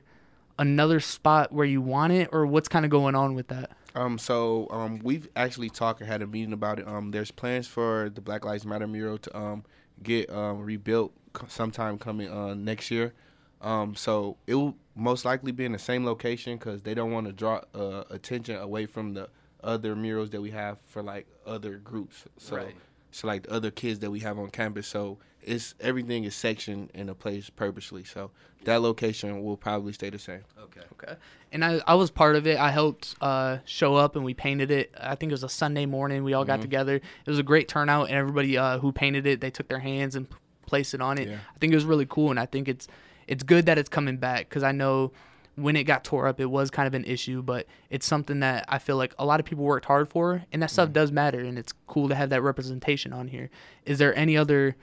another 0.57 0.99
spot 0.99 1.51
where 1.51 1.65
you 1.65 1.81
want 1.81 2.13
it, 2.13 2.29
or 2.31 2.45
what's 2.45 2.67
kind 2.67 2.85
of 2.85 2.91
going 2.91 3.15
on 3.15 3.35
with 3.35 3.47
that? 3.49 3.71
Um, 3.95 4.17
so 4.17 4.67
um, 4.71 4.99
we've 5.03 5.27
actually 5.35 5.69
talked 5.69 6.01
and 6.01 6.09
had 6.09 6.21
a 6.21 6.27
meeting 6.27 6.53
about 6.53 6.79
it. 6.79 6.87
Um, 6.87 7.11
there's 7.11 7.31
plans 7.31 7.67
for 7.67 8.09
the 8.13 8.21
Black 8.21 8.43
Lives 8.45 8.65
Matter 8.65 8.87
mural 8.87 9.17
to 9.19 9.37
um 9.37 9.63
get 10.03 10.29
um 10.29 10.59
rebuilt 10.61 11.13
sometime 11.47 11.97
coming 11.97 12.29
uh 12.29 12.53
next 12.53 12.91
year. 12.91 13.13
Um, 13.61 13.95
so 13.95 14.37
it 14.45 14.55
will 14.55 14.75
most 14.95 15.25
likely 15.25 15.51
be 15.51 15.65
in 15.65 15.71
the 15.71 15.79
same 15.79 16.05
location 16.05 16.57
because 16.57 16.81
they 16.81 16.93
don't 16.93 17.11
want 17.11 17.25
to 17.27 17.33
draw 17.33 17.61
uh, 17.73 18.03
attention 18.09 18.57
away 18.57 18.85
from 18.85 19.13
the 19.13 19.29
other 19.63 19.95
murals 19.95 20.29
that 20.31 20.41
we 20.41 20.51
have 20.51 20.77
for 20.85 21.01
like 21.01 21.25
other 21.45 21.77
groups. 21.77 22.25
So 22.37 22.57
Right. 22.57 22.75
so 23.11 23.27
like 23.27 23.43
the 23.43 23.51
other 23.53 23.71
kids 23.71 23.99
that 23.99 24.11
we 24.11 24.19
have 24.19 24.37
on 24.37 24.49
campus. 24.51 24.87
So 24.87 25.17
it's 25.45 25.75
everything 25.79 26.23
is 26.23 26.35
sectioned 26.35 26.91
in 26.93 27.09
a 27.09 27.15
place 27.15 27.49
purposely. 27.49 28.03
So 28.03 28.31
that 28.65 28.81
location 28.81 29.43
will 29.43 29.57
probably 29.57 29.93
stay 29.93 30.09
the 30.09 30.19
same. 30.19 30.41
Okay. 30.59 30.81
Okay. 30.93 31.15
And 31.51 31.63
I, 31.63 31.81
I 31.87 31.93
was 31.95 32.11
part 32.11 32.35
of 32.35 32.47
it. 32.47 32.57
I 32.57 32.71
helped 32.71 33.15
uh, 33.21 33.59
show 33.65 33.95
up 33.95 34.15
and 34.15 34.25
we 34.25 34.33
painted 34.33 34.71
it. 34.71 34.93
I 34.99 35.15
think 35.15 35.31
it 35.31 35.33
was 35.33 35.43
a 35.43 35.49
Sunday 35.49 35.85
morning. 35.85 36.23
We 36.23 36.33
all 36.33 36.45
got 36.45 36.61
together. 36.61 36.95
It 36.95 37.29
was 37.29 37.39
a 37.39 37.43
great 37.43 37.67
turnout, 37.67 38.07
and 38.07 38.17
everybody 38.17 38.57
uh, 38.57 38.79
who 38.79 38.91
painted 38.91 39.25
it, 39.27 39.39
they 39.39 39.51
took 39.51 39.67
their 39.67 39.79
hands 39.79 40.15
and 40.15 40.29
p- 40.29 40.35
placed 40.65 40.93
it 40.93 41.01
on 41.01 41.17
it. 41.17 41.29
Yeah. 41.29 41.37
I 41.55 41.57
think 41.59 41.71
it 41.71 41.75
was 41.75 41.85
really 41.85 42.07
cool, 42.07 42.31
and 42.31 42.39
I 42.39 42.45
think 42.45 42.67
it's 42.67 42.87
it's 43.27 43.43
good 43.43 43.67
that 43.67 43.77
it's 43.77 43.89
coming 43.89 44.17
back 44.17 44.49
because 44.49 44.63
I 44.63 44.71
know 44.71 45.11
when 45.55 45.75
it 45.75 45.83
got 45.85 46.03
tore 46.03 46.27
up, 46.27 46.39
it 46.41 46.47
was 46.47 46.69
kind 46.69 46.87
of 46.87 46.93
an 46.93 47.05
issue, 47.05 47.41
but 47.41 47.65
it's 47.89 48.05
something 48.05 48.41
that 48.41 48.65
I 48.67 48.77
feel 48.77 48.97
like 48.97 49.15
a 49.17 49.25
lot 49.25 49.39
of 49.39 49.45
people 49.45 49.63
worked 49.63 49.85
hard 49.85 50.09
for, 50.09 50.43
and 50.51 50.61
that 50.61 50.69
stuff 50.69 50.91
does 50.91 51.11
matter, 51.11 51.39
and 51.39 51.57
it's 51.57 51.73
cool 51.87 52.09
to 52.09 52.15
have 52.15 52.29
that 52.31 52.41
representation 52.41 53.13
on 53.13 53.29
here. 53.29 53.49
Is 53.85 53.97
there 53.97 54.13
any 54.17 54.35
other 54.35 54.75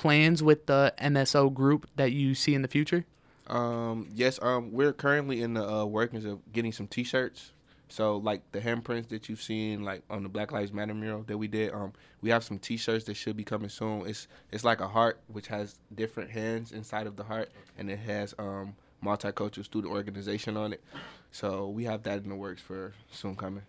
plans 0.00 0.42
with 0.42 0.64
the 0.64 0.94
MSO 0.98 1.52
group 1.52 1.86
that 1.96 2.10
you 2.12 2.34
see 2.34 2.54
in 2.54 2.62
the 2.62 2.68
future? 2.68 3.04
Um, 3.48 4.08
yes, 4.14 4.38
um, 4.40 4.72
we're 4.72 4.94
currently 4.94 5.42
in 5.42 5.52
the 5.52 5.68
uh, 5.68 5.84
workings 5.84 6.24
of 6.24 6.40
getting 6.54 6.72
some 6.72 6.86
T-shirts. 6.86 7.52
So 7.90 8.16
like 8.16 8.40
the 8.52 8.60
handprints 8.60 9.08
that 9.08 9.28
you've 9.28 9.42
seen, 9.42 9.84
like 9.84 10.02
on 10.08 10.22
the 10.22 10.30
Black 10.30 10.52
Lives 10.52 10.72
Matter 10.72 10.94
mural 10.94 11.24
that 11.24 11.36
we 11.36 11.48
did, 11.48 11.74
um, 11.74 11.92
we 12.22 12.30
have 12.30 12.42
some 12.42 12.58
T-shirts 12.58 13.04
that 13.04 13.14
should 13.14 13.36
be 13.36 13.44
coming 13.44 13.68
soon. 13.68 14.06
It's 14.06 14.26
it's 14.50 14.64
like 14.64 14.80
a 14.80 14.88
heart 14.88 15.20
which 15.26 15.48
has 15.48 15.78
different 15.94 16.30
hands 16.30 16.72
inside 16.72 17.06
of 17.06 17.16
the 17.16 17.24
heart, 17.24 17.50
and 17.76 17.90
it 17.90 17.98
has 17.98 18.34
um, 18.38 18.74
multicultural 19.04 19.66
student 19.66 19.92
organization 19.92 20.56
on 20.56 20.72
it. 20.72 20.82
So 21.30 21.68
we 21.68 21.84
have 21.84 22.04
that 22.04 22.22
in 22.22 22.30
the 22.30 22.36
works 22.36 22.62
for 22.62 22.94
soon 23.10 23.36
coming. 23.36 23.64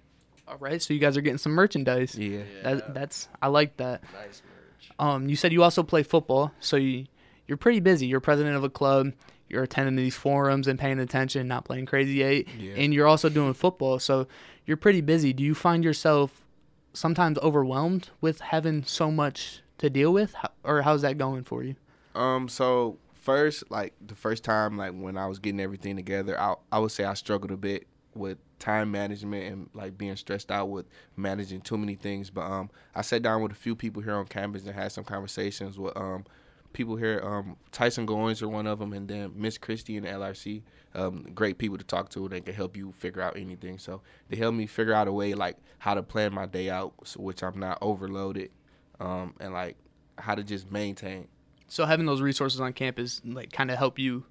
All 0.47 0.57
right, 0.59 0.81
so 0.81 0.93
you 0.93 0.99
guys 1.01 1.17
are 1.17 1.21
getting 1.21 1.39
some 1.39 1.51
merchandise. 1.51 2.15
Yeah. 2.15 2.43
That, 2.63 2.93
that's 2.93 3.27
I 3.41 3.47
like 3.47 3.75
that. 3.77 4.01
Nice 4.13 4.41
merch. 4.45 4.60
Um, 4.99 5.27
you 5.29 5.35
said 5.35 5.51
you 5.53 5.63
also 5.63 5.83
play 5.83 6.03
football, 6.03 6.51
so 6.59 6.75
you 6.77 7.05
you're 7.47 7.57
pretty 7.57 7.79
busy. 7.79 8.07
You're 8.07 8.19
president 8.19 8.55
of 8.55 8.63
a 8.63 8.69
club. 8.69 9.13
You're 9.49 9.63
attending 9.63 9.95
these 9.97 10.15
forums 10.15 10.67
and 10.67 10.79
paying 10.79 10.99
attention, 10.99 11.47
not 11.47 11.65
playing 11.65 11.85
crazy 11.85 12.21
eight, 12.23 12.47
Yeah. 12.57 12.73
and 12.77 12.93
you're 12.93 13.07
also 13.07 13.27
doing 13.27 13.53
football. 13.53 13.99
So 13.99 14.27
you're 14.65 14.77
pretty 14.77 15.01
busy. 15.01 15.33
Do 15.33 15.43
you 15.43 15.53
find 15.53 15.83
yourself 15.83 16.45
sometimes 16.93 17.37
overwhelmed 17.39 18.09
with 18.21 18.39
having 18.41 18.83
so 18.83 19.11
much 19.11 19.61
to 19.79 19.89
deal 19.89 20.13
with, 20.13 20.35
or 20.63 20.83
how's 20.83 21.01
that 21.01 21.17
going 21.17 21.43
for 21.43 21.63
you? 21.63 21.75
Um. 22.15 22.47
So 22.47 22.97
first, 23.13 23.69
like 23.71 23.93
the 24.05 24.15
first 24.15 24.43
time, 24.43 24.77
like 24.77 24.93
when 24.93 25.17
I 25.17 25.27
was 25.27 25.39
getting 25.39 25.59
everything 25.59 25.95
together, 25.97 26.39
I 26.39 26.55
I 26.71 26.79
would 26.79 26.91
say 26.91 27.03
I 27.03 27.13
struggled 27.15 27.51
a 27.51 27.57
bit 27.57 27.87
with 28.13 28.37
time 28.59 28.91
management 28.91 29.51
and 29.51 29.69
like 29.73 29.97
being 29.97 30.15
stressed 30.15 30.51
out 30.51 30.69
with 30.69 30.85
managing 31.15 31.61
too 31.61 31.77
many 31.77 31.95
things. 31.95 32.29
But 32.29 32.41
um, 32.41 32.69
I 32.95 33.01
sat 33.01 33.21
down 33.21 33.41
with 33.41 33.51
a 33.51 33.55
few 33.55 33.75
people 33.75 34.01
here 34.01 34.15
on 34.15 34.25
campus 34.25 34.65
and 34.65 34.75
had 34.75 34.91
some 34.91 35.03
conversations 35.03 35.77
with 35.77 35.95
um 35.97 36.25
people 36.73 36.95
here. 36.95 37.21
Um, 37.23 37.57
Tyson 37.71 38.07
Goins 38.07 38.41
are 38.41 38.47
one 38.47 38.67
of 38.67 38.79
them, 38.79 38.93
and 38.93 39.07
then 39.07 39.33
Miss 39.35 39.57
Christie 39.57 39.97
and 39.97 40.05
LRC. 40.05 40.61
Um, 40.93 41.27
great 41.33 41.57
people 41.57 41.77
to 41.77 41.83
talk 41.83 42.09
to. 42.09 42.27
They 42.27 42.41
can 42.41 42.53
help 42.53 42.75
you 42.75 42.91
figure 42.91 43.21
out 43.21 43.37
anything. 43.37 43.77
So 43.77 44.01
they 44.29 44.37
helped 44.37 44.57
me 44.57 44.67
figure 44.67 44.93
out 44.93 45.07
a 45.07 45.11
way 45.11 45.33
like 45.33 45.57
how 45.79 45.93
to 45.93 46.03
plan 46.03 46.33
my 46.33 46.45
day 46.45 46.69
out, 46.69 46.93
so 47.03 47.21
which 47.21 47.43
I'm 47.43 47.59
not 47.59 47.77
overloaded, 47.81 48.51
um, 48.99 49.35
and 49.39 49.53
like 49.53 49.77
how 50.17 50.35
to 50.35 50.43
just 50.43 50.71
maintain. 50.71 51.27
So 51.67 51.85
having 51.85 52.05
those 52.05 52.21
resources 52.21 52.59
on 52.59 52.73
campus 52.73 53.21
like 53.23 53.51
kind 53.51 53.71
of 53.71 53.77
help 53.77 53.97
you 53.97 54.25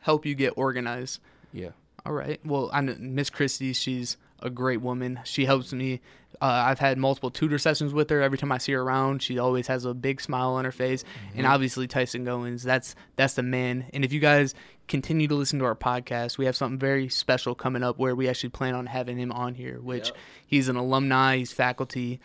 help 0.00 0.26
you 0.26 0.34
get 0.34 0.52
organized. 0.56 1.20
Yeah. 1.52 1.70
All 2.06 2.12
right. 2.12 2.40
Well, 2.44 2.70
I 2.72 2.80
Miss 2.80 3.30
Christie. 3.30 3.72
She's 3.72 4.16
a 4.40 4.48
great 4.50 4.80
woman. 4.80 5.20
She 5.24 5.44
helps 5.44 5.72
me. 5.72 6.00
Uh, 6.40 6.44
I've 6.44 6.78
had 6.78 6.98
multiple 6.98 7.30
tutor 7.30 7.58
sessions 7.58 7.92
with 7.94 8.10
her. 8.10 8.20
Every 8.22 8.36
time 8.38 8.52
I 8.52 8.58
see 8.58 8.72
her 8.72 8.82
around, 8.82 9.22
she 9.22 9.38
always 9.38 9.66
has 9.68 9.84
a 9.86 9.94
big 9.94 10.20
smile 10.20 10.50
on 10.50 10.64
her 10.66 10.72
face. 10.72 11.02
And 11.34 11.46
obviously 11.46 11.86
Tyson 11.88 12.24
Goins, 12.26 12.62
that's 12.62 12.94
that's 13.16 13.34
the 13.34 13.42
man. 13.42 13.86
And 13.94 14.04
if 14.04 14.12
you 14.12 14.20
guys 14.20 14.54
continue 14.86 15.26
to 15.28 15.34
listen 15.34 15.58
to 15.60 15.64
our 15.64 15.74
podcast, 15.74 16.36
we 16.38 16.44
have 16.44 16.54
something 16.54 16.78
very 16.78 17.08
special 17.08 17.54
coming 17.54 17.82
up 17.82 17.98
where 17.98 18.14
we 18.14 18.28
actually 18.28 18.50
plan 18.50 18.74
on 18.74 18.86
having 18.86 19.16
him 19.18 19.32
on 19.32 19.54
here. 19.54 19.80
Which 19.80 20.08
Yep. 20.08 20.16
he's 20.46 20.68
an 20.68 20.76
alumni, 20.76 21.38
he's 21.38 21.52
faculty, 21.52 22.20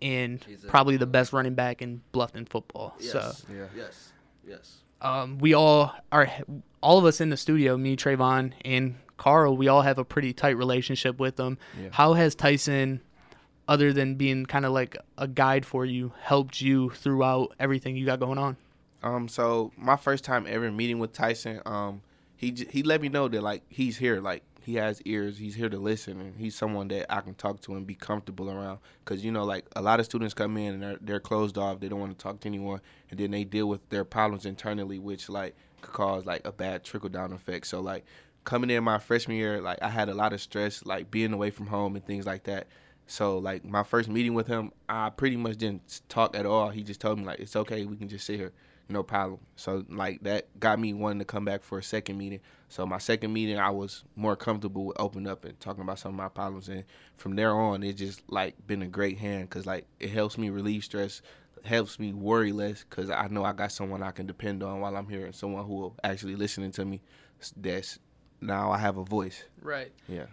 and 0.00 0.42
He's 0.42 0.64
probably 0.64 0.96
the 0.96 1.06
best 1.06 1.32
running 1.34 1.54
back 1.54 1.82
in 1.82 2.00
Bluffton 2.14 2.48
football. 2.48 2.96
So 2.98 3.18
Yes. 3.18 3.46
Yeah. 3.52 3.66
Yes. 3.76 4.12
Yes. 4.48 4.78
um, 5.02 5.38
we 5.38 5.52
all 5.52 5.92
are 6.10 6.30
all 6.82 6.98
of 6.98 7.04
us 7.04 7.20
in 7.20 7.28
the 7.28 7.36
studio, 7.36 7.76
me, 7.76 7.94
Travon, 7.96 8.54
and 8.64 8.96
Karl. 9.20 9.54
We 9.54 9.68
all 9.68 9.82
have 9.82 9.98
a 9.98 10.04
pretty 10.04 10.32
tight 10.32 10.56
relationship 10.56 11.20
with 11.20 11.36
them. 11.36 11.58
Yeah. 11.80 11.90
How 11.92 12.14
has 12.14 12.34
Tyson, 12.34 13.02
other 13.68 13.92
than 13.92 14.14
being 14.14 14.46
kind 14.46 14.64
of 14.64 14.72
like 14.72 14.96
a 15.18 15.28
guide 15.28 15.66
for 15.66 15.84
you, 15.84 16.14
helped 16.22 16.62
you 16.62 16.88
throughout 16.88 17.54
everything 17.60 17.96
you 17.96 18.06
got 18.06 18.18
going 18.18 18.38
on? 18.38 18.56
Um, 19.02 19.28
so 19.28 19.72
my 19.76 19.96
first 19.96 20.24
time 20.24 20.46
ever 20.48 20.72
meeting 20.72 20.98
with 20.98 21.12
Tyson, 21.12 21.60
um, 21.66 22.00
he 22.34 22.50
j- 22.50 22.68
he 22.70 22.82
let 22.82 23.02
me 23.02 23.10
know 23.10 23.28
that 23.28 23.42
like 23.42 23.62
he's 23.68 23.98
here, 23.98 24.22
like 24.22 24.42
he 24.62 24.76
has 24.76 25.02
ears, 25.02 25.36
he's 25.36 25.54
here 25.54 25.68
to 25.68 25.78
listen, 25.78 26.18
and 26.18 26.36
he's 26.38 26.54
someone 26.54 26.88
that 26.88 27.12
I 27.14 27.20
can 27.20 27.34
talk 27.34 27.60
to 27.62 27.74
and 27.74 27.86
be 27.86 27.94
comfortable 27.94 28.50
around. 28.50 28.78
Cause 29.04 29.22
you 29.22 29.32
know, 29.32 29.44
like 29.44 29.66
a 29.76 29.82
lot 29.82 30.00
of 30.00 30.06
students 30.06 30.32
come 30.32 30.56
in 30.56 30.74
and 30.74 30.82
they're 30.82 30.98
they're 30.98 31.20
closed 31.20 31.58
off, 31.58 31.80
they 31.80 31.88
don't 31.88 32.00
want 32.00 32.18
to 32.18 32.22
talk 32.22 32.40
to 32.40 32.48
anyone, 32.48 32.80
and 33.10 33.20
then 33.20 33.32
they 33.32 33.44
deal 33.44 33.66
with 33.66 33.86
their 33.90 34.04
problems 34.04 34.46
internally, 34.46 34.98
which 34.98 35.28
like 35.28 35.54
could 35.82 35.92
cause 35.92 36.24
like 36.24 36.46
a 36.46 36.52
bad 36.52 36.84
trickle 36.84 37.10
down 37.10 37.34
effect. 37.34 37.66
So 37.66 37.80
like 37.80 38.04
coming 38.44 38.70
in 38.70 38.82
my 38.84 38.98
freshman 38.98 39.36
year, 39.36 39.60
like 39.60 39.78
I 39.82 39.88
had 39.88 40.08
a 40.08 40.14
lot 40.14 40.32
of 40.32 40.40
stress, 40.40 40.84
like 40.84 41.10
being 41.10 41.32
away 41.32 41.50
from 41.50 41.66
home 41.66 41.96
and 41.96 42.04
things 42.04 42.26
like 42.26 42.44
that. 42.44 42.66
So 43.06 43.38
like 43.38 43.64
my 43.64 43.82
first 43.82 44.08
meeting 44.08 44.34
with 44.34 44.46
him, 44.46 44.72
I 44.88 45.10
pretty 45.10 45.36
much 45.36 45.56
didn't 45.56 46.02
talk 46.08 46.36
at 46.36 46.46
all. 46.46 46.70
He 46.70 46.82
just 46.82 47.00
told 47.00 47.18
me 47.18 47.24
like 47.24 47.40
it's 47.40 47.56
okay, 47.56 47.84
we 47.84 47.96
can 47.96 48.08
just 48.08 48.24
sit 48.24 48.38
here, 48.38 48.52
no 48.88 49.02
problem. 49.02 49.40
So 49.56 49.84
like 49.88 50.22
that 50.22 50.46
got 50.60 50.78
me 50.78 50.92
wanting 50.92 51.18
to 51.18 51.24
come 51.24 51.44
back 51.44 51.62
for 51.62 51.78
a 51.78 51.82
second 51.82 52.18
meeting. 52.18 52.40
So 52.68 52.86
my 52.86 52.98
second 52.98 53.32
meeting, 53.32 53.58
I 53.58 53.70
was 53.70 54.04
more 54.14 54.36
comfortable 54.36 54.86
with 54.86 55.00
opening 55.00 55.26
up 55.26 55.44
and 55.44 55.58
talking 55.58 55.82
about 55.82 55.98
some 55.98 56.12
of 56.12 56.16
my 56.16 56.28
problems, 56.28 56.68
and 56.68 56.84
from 57.16 57.34
there 57.34 57.52
on, 57.52 57.82
it 57.82 57.94
just 57.94 58.22
like 58.30 58.54
been 58.68 58.82
a 58.82 58.86
great 58.86 59.18
hand 59.18 59.48
because 59.48 59.66
like 59.66 59.86
it 59.98 60.10
helps 60.10 60.38
me 60.38 60.50
relieve 60.50 60.84
stress, 60.84 61.20
helps 61.64 61.98
me 61.98 62.12
worry 62.12 62.52
less 62.52 62.84
because 62.88 63.10
I 63.10 63.26
know 63.26 63.44
I 63.44 63.52
got 63.52 63.72
someone 63.72 64.04
I 64.04 64.12
can 64.12 64.26
depend 64.26 64.62
on 64.62 64.78
while 64.78 64.96
I'm 64.96 65.08
here 65.08 65.26
and 65.26 65.34
someone 65.34 65.64
who 65.66 65.74
will 65.74 65.96
actually 66.04 66.36
listening 66.36 66.70
to 66.72 66.84
me. 66.84 67.00
That's 67.56 67.98
now 68.40 68.70
I 68.70 68.78
have 68.78 68.96
a 68.96 69.04
voice. 69.04 69.44
Right. 69.62 69.92
Yeah. 70.08 70.26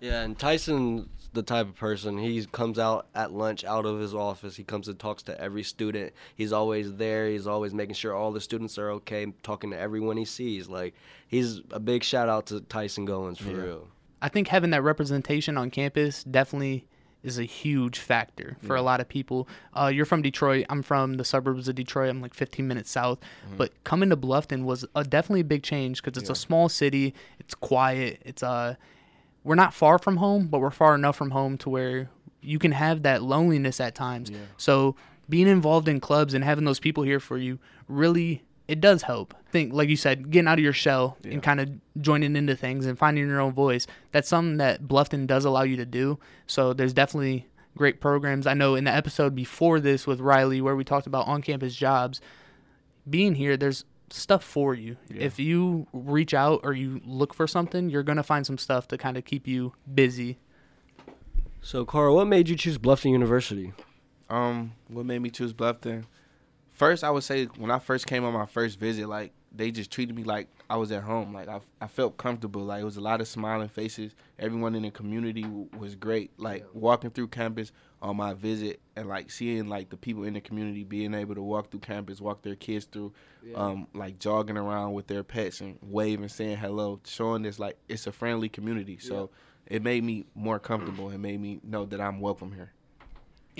Yeah, 0.00 0.20
and 0.22 0.38
Tyson's 0.38 1.08
the 1.32 1.42
type 1.42 1.66
of 1.66 1.74
person. 1.76 2.18
He 2.18 2.44
comes 2.44 2.78
out 2.78 3.06
at 3.14 3.32
lunch 3.32 3.64
out 3.64 3.86
of 3.86 3.98
his 3.98 4.14
office. 4.14 4.56
He 4.56 4.62
comes 4.64 4.88
and 4.88 4.98
talks 4.98 5.22
to 5.24 5.40
every 5.40 5.62
student. 5.62 6.12
He's 6.34 6.52
always 6.52 6.94
there. 6.96 7.28
He's 7.28 7.46
always 7.46 7.72
making 7.72 7.94
sure 7.94 8.14
all 8.14 8.30
the 8.30 8.40
students 8.42 8.76
are 8.78 8.90
okay, 8.92 9.32
talking 9.42 9.70
to 9.70 9.78
everyone 9.78 10.16
he 10.18 10.26
sees. 10.26 10.68
Like 10.68 10.94
he's 11.28 11.60
a 11.70 11.80
big 11.80 12.04
shout 12.04 12.28
out 12.28 12.46
to 12.46 12.60
Tyson 12.60 13.06
Goins 13.06 13.38
for 13.38 13.50
Yeah. 13.50 13.62
real. 13.62 13.88
I 14.20 14.28
think 14.28 14.48
having 14.48 14.70
that 14.70 14.82
representation 14.82 15.56
on 15.56 15.70
campus 15.70 16.24
definitely 16.24 16.86
is 17.22 17.38
a 17.38 17.44
huge 17.44 17.98
factor 17.98 18.56
for 18.62 18.76
a 18.76 18.82
lot 18.82 19.00
of 19.00 19.08
people. 19.08 19.46
Uh, 19.78 19.90
you're 19.92 20.06
from 20.06 20.22
Detroit. 20.22 20.66
I'm 20.70 20.82
from 20.82 21.14
the 21.14 21.24
suburbs 21.24 21.68
of 21.68 21.74
Detroit. 21.74 22.08
I'm 22.10 22.22
like 22.22 22.34
15 22.34 22.66
minutes 22.66 22.90
south. 22.90 23.18
But 23.56 23.72
coming 23.84 24.08
to 24.10 24.16
Bluffton 24.16 24.64
was 24.64 24.86
a, 24.94 25.04
definitely 25.04 25.40
a 25.40 25.44
big 25.44 25.62
change 25.62 26.02
because 26.02 26.20
it's 26.20 26.30
a 26.30 26.34
small 26.34 26.68
city. 26.68 27.14
It's 27.38 27.54
quiet. 27.54 28.22
It's 28.24 28.42
uh, 28.42 28.76
we're 29.44 29.54
not 29.54 29.74
far 29.74 29.98
from 29.98 30.16
home, 30.16 30.46
but 30.46 30.60
we're 30.60 30.70
far 30.70 30.94
enough 30.94 31.16
from 31.16 31.30
home 31.30 31.58
to 31.58 31.70
where 31.70 32.10
you 32.40 32.58
can 32.58 32.72
have 32.72 33.02
that 33.02 33.22
loneliness 33.22 33.80
at 33.80 33.94
times. 33.94 34.30
So 34.56 34.96
being 35.28 35.46
involved 35.46 35.88
in 35.88 36.00
clubs 36.00 36.32
and 36.34 36.42
having 36.42 36.64
those 36.64 36.80
people 36.80 37.02
here 37.04 37.20
for 37.20 37.36
you 37.38 37.58
really 37.86 38.42
it 38.70 38.80
does 38.80 39.02
help. 39.02 39.34
Think 39.50 39.72
like 39.72 39.88
you 39.88 39.96
said, 39.96 40.30
getting 40.30 40.46
out 40.48 40.58
of 40.58 40.64
your 40.64 40.72
shell 40.72 41.16
Yeah. 41.24 41.32
and 41.32 41.42
kind 41.42 41.60
of 41.60 41.68
joining 42.00 42.36
into 42.36 42.54
things 42.54 42.86
and 42.86 42.98
finding 42.98 43.26
your 43.28 43.40
own 43.40 43.52
voice. 43.52 43.86
That's 44.12 44.28
something 44.28 44.58
that 44.58 44.82
Bluffton 44.84 45.26
does 45.26 45.44
allow 45.44 45.62
you 45.62 45.76
to 45.76 45.86
do. 45.86 46.18
So 46.46 46.72
there's 46.72 46.92
definitely 46.92 47.46
great 47.76 48.00
programs. 48.00 48.46
I 48.46 48.54
know 48.54 48.74
in 48.76 48.84
the 48.84 48.92
episode 48.92 49.34
before 49.34 49.80
this 49.80 50.06
with 50.06 50.20
Riley 50.20 50.60
where 50.60 50.76
we 50.76 50.84
talked 50.84 51.06
about 51.06 51.26
on-campus 51.26 51.74
jobs, 51.74 52.20
being 53.08 53.34
here 53.34 53.56
there's 53.56 53.84
stuff 54.10 54.44
for 54.44 54.74
you. 54.74 54.96
Yeah. 55.08 55.22
If 55.22 55.38
you 55.38 55.86
reach 55.92 56.32
out 56.34 56.60
or 56.62 56.72
you 56.72 57.00
look 57.04 57.32
for 57.34 57.46
something, 57.46 57.88
you're 57.90 58.02
going 58.02 58.16
to 58.16 58.22
find 58.22 58.44
some 58.46 58.58
stuff 58.58 58.86
to 58.88 58.98
kind 58.98 59.16
of 59.16 59.24
keep 59.24 59.46
you 59.48 59.72
busy. 59.92 60.38
So, 61.62 61.84
Karl, 61.84 62.14
what 62.16 62.26
made 62.26 62.48
you 62.48 62.56
choose 62.56 62.78
Bluffton 62.78 63.10
University? 63.10 63.72
Um, 64.28 64.72
what 64.88 65.04
made 65.06 65.20
me 65.20 65.30
choose 65.30 65.52
Bluffton? 65.52 66.04
First, 66.80 67.04
I 67.04 67.10
would 67.10 67.24
say 67.24 67.44
when 67.58 67.70
I 67.70 67.78
first 67.78 68.06
came 68.06 68.24
on 68.24 68.32
my 68.32 68.46
first 68.46 68.78
visit, 68.78 69.06
like 69.06 69.32
they 69.54 69.70
just 69.70 69.90
treated 69.90 70.16
me 70.16 70.24
like 70.24 70.48
I 70.70 70.76
was 70.76 70.90
at 70.92 71.02
home. 71.02 71.34
Like 71.34 71.46
I, 71.46 71.60
I 71.78 71.86
felt 71.86 72.16
comfortable. 72.16 72.62
Like 72.62 72.80
it 72.80 72.84
was 72.84 72.96
a 72.96 73.02
lot 73.02 73.20
of 73.20 73.28
smiling 73.28 73.68
faces. 73.68 74.14
Everyone 74.38 74.74
in 74.74 74.84
the 74.84 74.90
community 74.90 75.42
w- 75.42 75.68
was 75.76 75.94
great. 75.94 76.30
Like 76.38 76.64
walking 76.72 77.10
through 77.10 77.28
campus 77.28 77.70
on 78.00 78.16
my 78.16 78.32
visit 78.32 78.80
and 78.96 79.10
like 79.10 79.30
seeing 79.30 79.68
like 79.68 79.90
the 79.90 79.98
people 79.98 80.24
in 80.24 80.32
the 80.32 80.40
community 80.40 80.84
being 80.84 81.12
able 81.12 81.34
to 81.34 81.42
walk 81.42 81.70
through 81.70 81.80
campus, 81.80 82.18
walk 82.18 82.40
their 82.40 82.56
kids 82.56 82.86
through, 82.86 83.12
um, 83.56 83.86
like 83.92 84.18
jogging 84.18 84.56
around 84.56 84.94
with 84.94 85.06
their 85.06 85.22
pets 85.22 85.60
and 85.60 85.78
waving, 85.82 86.28
saying 86.28 86.56
hello, 86.56 86.98
showing 87.04 87.42
this 87.42 87.58
like 87.58 87.76
it's 87.90 88.06
a 88.06 88.12
friendly 88.12 88.48
community. 88.48 88.96
So 88.96 89.28
it 89.66 89.82
made 89.82 90.02
me 90.02 90.24
more 90.34 90.58
comfortable 90.58 91.10
and 91.10 91.20
made 91.20 91.42
me 91.42 91.60
know 91.62 91.84
that 91.84 92.00
I'm 92.00 92.20
welcome 92.20 92.52
here. 92.52 92.72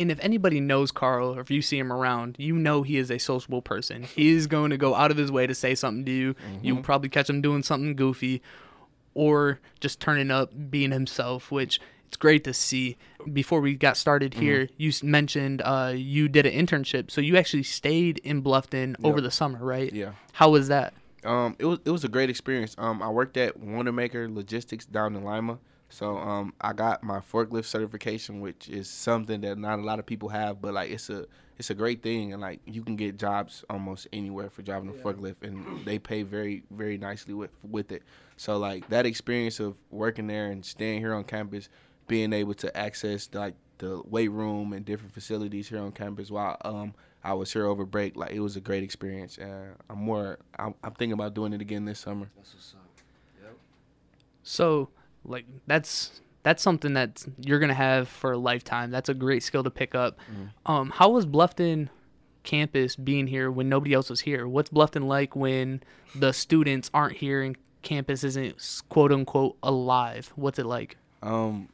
And 0.01 0.11
if 0.11 0.19
anybody 0.21 0.61
knows 0.61 0.91
Karl, 0.91 1.37
or 1.37 1.41
if 1.41 1.51
you 1.51 1.61
see 1.61 1.79
him 1.79 1.93
around, 1.93 2.37
you 2.39 2.55
know 2.55 2.83
he 2.83 2.97
is 2.97 3.11
a 3.11 3.19
sociable 3.19 3.61
person. 3.63 4.03
He 4.03 4.31
is 4.31 4.47
going 4.47 4.71
to 4.71 4.79
go 4.79 4.95
out 4.95 5.11
of 5.11 5.19
his 5.19 5.31
way 5.31 5.47
to 5.47 5.55
say 5.55 5.75
something 5.75 6.05
to 6.07 6.11
you. 6.11 6.35
You'll 6.63 6.83
probably 6.83 7.11
catch 7.11 7.29
him 7.29 7.43
doing 7.43 7.63
something 7.63 7.95
goofy 7.95 8.43
or 9.15 9.61
just 9.79 10.01
turning 10.01 10.31
up, 10.31 10.71
being 10.71 10.91
himself, 10.91 11.51
which 11.53 11.81
it's 12.07 12.17
great 12.17 12.43
to 12.45 12.55
see. 12.55 12.97
Before 13.33 13.61
we 13.61 13.75
got 13.75 13.97
started 13.99 14.35
here, 14.35 14.69
you 14.79 14.91
mentioned 15.03 15.61
uh, 15.65 15.93
you 15.95 16.29
did 16.29 16.47
an 16.47 16.55
internship. 16.55 17.11
So 17.11 17.21
you 17.21 17.37
actually 17.37 17.63
stayed 17.65 18.19
in 18.25 18.43
Bluffton 18.43 18.97
over 19.05 19.21
the 19.21 19.31
summer, 19.31 19.59
right? 19.59 19.93
Yeah. 19.93 20.13
How 20.33 20.51
was 20.51 20.69
that? 20.69 20.95
Um, 21.23 21.55
it 21.59 21.67
was 21.67 21.79
it 21.85 21.91
was 21.91 22.03
a 22.03 22.09
great 22.09 22.31
experience. 22.31 22.75
Um, 22.79 23.03
I 23.03 23.11
worked 23.11 23.37
at 23.37 23.61
Wondermaker 23.61 24.35
Logistics 24.35 24.87
down 24.87 25.15
in 25.15 25.23
Lima, 25.23 25.59
so 25.91 26.17
um, 26.19 26.55
I 26.61 26.73
got 26.73 27.03
my 27.03 27.19
forklift 27.19 27.67
certification, 27.67 28.41
which 28.41 28.69
is 28.69 28.89
something 28.89 29.41
that 29.43 29.59
not 29.59 29.79
a 29.79 29.83
lot 29.83 29.99
of 29.99 30.07
people 30.07 30.29
have, 30.31 30.63
but 30.63 30.73
like 30.75 30.91
it's 30.91 31.11
a 31.11 31.27
it's 31.59 31.69
a 31.69 31.75
great 31.75 32.03
thing, 32.03 32.33
and 32.33 32.41
like 32.41 32.61
you 32.65 32.83
can 32.83 32.97
get 32.97 33.19
jobs 33.19 33.65
almost 33.69 34.07
anywhere 34.13 34.49
for 34.49 34.63
driving 34.63 34.89
a 34.89 34.93
forklift, 34.93 35.43
and 35.43 35.85
they 35.85 35.99
pay 35.99 36.23
very 36.23 36.63
very 36.71 36.97
nicely 36.97 37.35
with 37.35 37.51
with 37.69 37.93
it. 37.93 38.03
So 38.37 38.57
like 38.57 38.89
that 38.89 39.05
experience 39.05 39.61
of 39.61 39.75
working 39.91 40.27
there 40.29 40.47
and 40.47 40.65
staying 40.65 41.01
here 41.01 41.13
on 41.13 41.25
campus, 41.25 41.69
being 42.07 42.33
able 42.33 42.55
to 42.55 42.75
access 42.77 43.29
like 43.33 43.55
the 43.79 44.01
weight 44.07 44.31
room 44.31 44.73
and 44.73 44.85
different 44.85 45.13
facilities 45.13 45.69
here 45.69 45.81
on 45.81 45.93
campus 45.93 46.31
while 46.31 46.57
um 46.65 46.95
I 47.23 47.35
was 47.35 47.53
here 47.53 47.67
over 47.67 47.85
break. 47.85 48.17
Like 48.17 48.31
it 48.31 48.41
was 48.41 48.57
a 48.57 48.61
great 48.61 48.83
experience. 48.83 49.39
Uh, 49.39 49.75
I'm 49.91 49.99
more. 49.99 50.39
I'm, 50.59 50.75
I'm 50.83 50.93
thinking 50.93 51.13
about 51.13 51.35
doing 51.35 51.53
it 51.53 51.61
again 51.61 51.85
this 51.85 51.99
summer. 51.99 52.31
That's 52.37 52.55
what's 52.55 52.75
up. 52.75 52.87
So, 54.43 54.89
like 55.25 55.45
that's 55.67 56.21
that's 56.43 56.63
something 56.63 56.95
that 56.95 57.25
you're 57.39 57.59
gonna 57.59 57.75
have 57.75 58.09
for 58.09 58.33
a 58.33 58.39
lifetime. 58.39 58.91
That's 58.91 59.09
a 59.09 59.15
great 59.15 59.43
skill 59.43 59.63
to 59.65 59.71
pick 59.71 59.95
up. 59.95 60.19
Um, 60.67 60.91
how 60.91 61.11
was 61.11 61.27
Bluffton 61.27 61.89
campus 62.43 62.97
being 62.97 63.27
here 63.27 63.51
when 63.51 63.69
nobody 63.69 63.93
else 63.93 64.09
was 64.09 64.21
here? 64.21 64.49
What's 64.49 64.71
Bluffton 64.71 65.07
like 65.07 65.37
when 65.37 65.83
the 66.15 66.33
students 66.33 66.91
aren't 66.95 67.19
here 67.19 67.43
and 67.43 67.57
campus 67.83 68.25
isn't 68.25 68.83
quote 68.89 69.13
unquote 69.13 69.57
alive? 69.63 70.33
What's 70.37 70.59
it 70.59 70.67
like? 70.67 70.97
Um, 71.23 71.69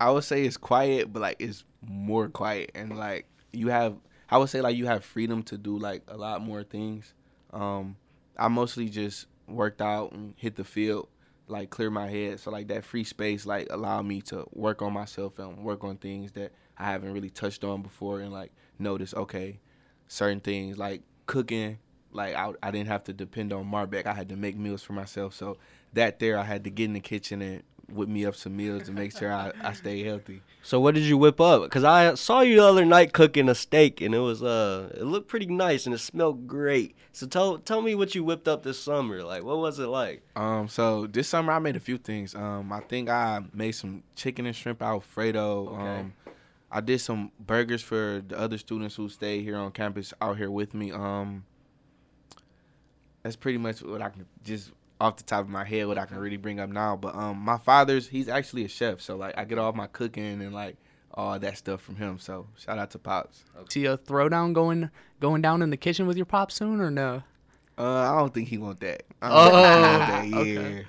I 0.00 0.10
would 0.10 0.24
say 0.24 0.44
it's 0.44 0.56
quiet, 0.56 1.12
but 1.12 1.22
like 1.22 1.36
it's 1.40 1.64
more 1.86 2.28
quiet, 2.28 2.70
and 2.74 2.96
like 2.96 3.26
you 3.52 3.68
have. 3.68 3.96
I 4.30 4.38
would 4.38 4.48
say 4.48 4.60
like 4.60 4.76
you 4.76 4.86
have 4.86 5.04
freedom 5.04 5.42
to 5.44 5.58
do 5.58 5.78
like 5.78 6.02
a 6.08 6.16
lot 6.16 6.40
more 6.40 6.62
things. 6.62 7.12
Um, 7.52 7.96
I 8.36 8.48
mostly 8.48 8.88
just 8.88 9.26
worked 9.46 9.80
out 9.80 10.12
and 10.12 10.34
hit 10.36 10.56
the 10.56 10.64
field, 10.64 11.08
like 11.46 11.70
clear 11.70 11.90
my 11.90 12.08
head. 12.08 12.40
So 12.40 12.50
like 12.50 12.68
that 12.68 12.84
free 12.84 13.04
space 13.04 13.46
like 13.46 13.68
allowed 13.70 14.06
me 14.06 14.22
to 14.22 14.46
work 14.52 14.82
on 14.82 14.92
myself 14.92 15.38
and 15.38 15.64
work 15.64 15.84
on 15.84 15.96
things 15.96 16.32
that 16.32 16.52
I 16.78 16.84
haven't 16.84 17.12
really 17.12 17.30
touched 17.30 17.64
on 17.64 17.82
before, 17.82 18.20
and 18.20 18.32
like 18.32 18.52
notice 18.78 19.14
okay, 19.14 19.60
certain 20.08 20.40
things 20.40 20.78
like 20.78 21.02
cooking. 21.26 21.78
Like 22.12 22.34
I, 22.34 22.52
I 22.62 22.70
didn't 22.70 22.88
have 22.88 23.04
to 23.04 23.12
depend 23.12 23.52
on 23.52 23.64
Marbeck. 23.64 24.06
I 24.06 24.14
had 24.14 24.28
to 24.28 24.36
make 24.36 24.56
meals 24.56 24.82
for 24.82 24.92
myself. 24.92 25.34
So 25.34 25.58
that 25.94 26.18
there, 26.18 26.38
I 26.38 26.44
had 26.44 26.64
to 26.64 26.70
get 26.70 26.84
in 26.84 26.92
the 26.92 27.00
kitchen 27.00 27.42
and 27.42 27.62
whip 27.92 28.08
me 28.08 28.24
up 28.26 28.34
some 28.34 28.56
meals 28.56 28.84
to 28.84 28.92
make 28.92 29.16
sure 29.16 29.32
I, 29.32 29.52
I 29.62 29.72
stay 29.72 30.02
healthy. 30.02 30.42
So 30.62 30.80
what 30.80 30.94
did 30.94 31.04
you 31.04 31.18
whip 31.18 31.40
up? 31.40 31.70
Cause 31.70 31.84
I 31.84 32.14
saw 32.14 32.40
you 32.40 32.56
the 32.56 32.64
other 32.64 32.84
night 32.84 33.12
cooking 33.12 33.48
a 33.48 33.54
steak, 33.54 34.00
and 34.00 34.14
it 34.14 34.18
was 34.18 34.42
uh, 34.42 34.90
it 34.94 35.04
looked 35.04 35.28
pretty 35.28 35.46
nice 35.46 35.86
and 35.86 35.94
it 35.94 35.98
smelled 35.98 36.46
great. 36.46 36.96
So 37.12 37.26
tell 37.26 37.58
tell 37.58 37.82
me 37.82 37.94
what 37.94 38.14
you 38.14 38.24
whipped 38.24 38.48
up 38.48 38.62
this 38.62 38.78
summer. 38.78 39.22
Like, 39.22 39.44
what 39.44 39.58
was 39.58 39.78
it 39.78 39.86
like? 39.86 40.22
Um, 40.36 40.68
so 40.68 41.06
this 41.06 41.28
summer 41.28 41.52
I 41.52 41.58
made 41.58 41.76
a 41.76 41.80
few 41.80 41.98
things. 41.98 42.34
Um, 42.34 42.72
I 42.72 42.80
think 42.80 43.08
I 43.08 43.42
made 43.52 43.72
some 43.72 44.02
chicken 44.16 44.46
and 44.46 44.54
shrimp 44.56 44.82
alfredo. 44.82 45.68
Okay. 45.68 46.00
Um, 46.00 46.14
I 46.70 46.80
did 46.80 47.00
some 47.00 47.30
burgers 47.38 47.82
for 47.82 48.22
the 48.26 48.36
other 48.36 48.58
students 48.58 48.96
who 48.96 49.08
stay 49.08 49.42
here 49.42 49.56
on 49.56 49.70
campus 49.70 50.12
out 50.20 50.36
here 50.36 50.50
with 50.50 50.74
me. 50.74 50.90
Um, 50.90 51.44
that's 53.22 53.36
pretty 53.36 53.58
much 53.58 53.80
what 53.80 54.02
I 54.02 54.08
can 54.08 54.26
just 54.42 54.72
off 55.04 55.16
the 55.16 55.22
top 55.22 55.40
of 55.40 55.48
my 55.48 55.64
head 55.64 55.86
what 55.86 55.98
I 55.98 56.06
can 56.06 56.18
really 56.18 56.36
bring 56.38 56.58
up 56.60 56.70
now. 56.70 56.96
But 56.96 57.14
um, 57.14 57.38
my 57.38 57.58
father's 57.58 58.08
he's 58.08 58.28
actually 58.28 58.64
a 58.64 58.68
chef, 58.68 59.00
so 59.00 59.16
like 59.16 59.36
I 59.36 59.44
get 59.44 59.58
all 59.58 59.72
my 59.72 59.86
cooking 59.86 60.40
and 60.42 60.52
like 60.54 60.76
all 61.12 61.38
that 61.38 61.58
stuff 61.58 61.80
from 61.82 61.96
him. 61.96 62.18
So 62.18 62.46
shout 62.56 62.78
out 62.78 62.90
to 62.92 62.98
pops. 62.98 63.44
See 63.68 63.84
a 63.86 63.96
throwdown 63.98 64.52
going 64.52 64.90
going 65.20 65.42
down 65.42 65.62
in 65.62 65.70
the 65.70 65.76
kitchen 65.76 66.06
with 66.06 66.16
your 66.16 66.26
pop 66.26 66.50
soon 66.50 66.80
or 66.80 66.90
no? 66.90 67.22
Uh, 67.76 67.82
I 68.12 68.18
don't 68.18 68.32
think 68.32 68.48
he 68.48 68.58
want 68.58 68.80
that. 68.80 69.02
I 69.20 69.28
don't 69.28 70.06
think 70.06 70.24
he 70.24 70.34
want 70.34 70.34
that. 70.34 70.38
Oh, 70.38 70.42
Yeah. 70.44 70.58
okay. 70.60 70.86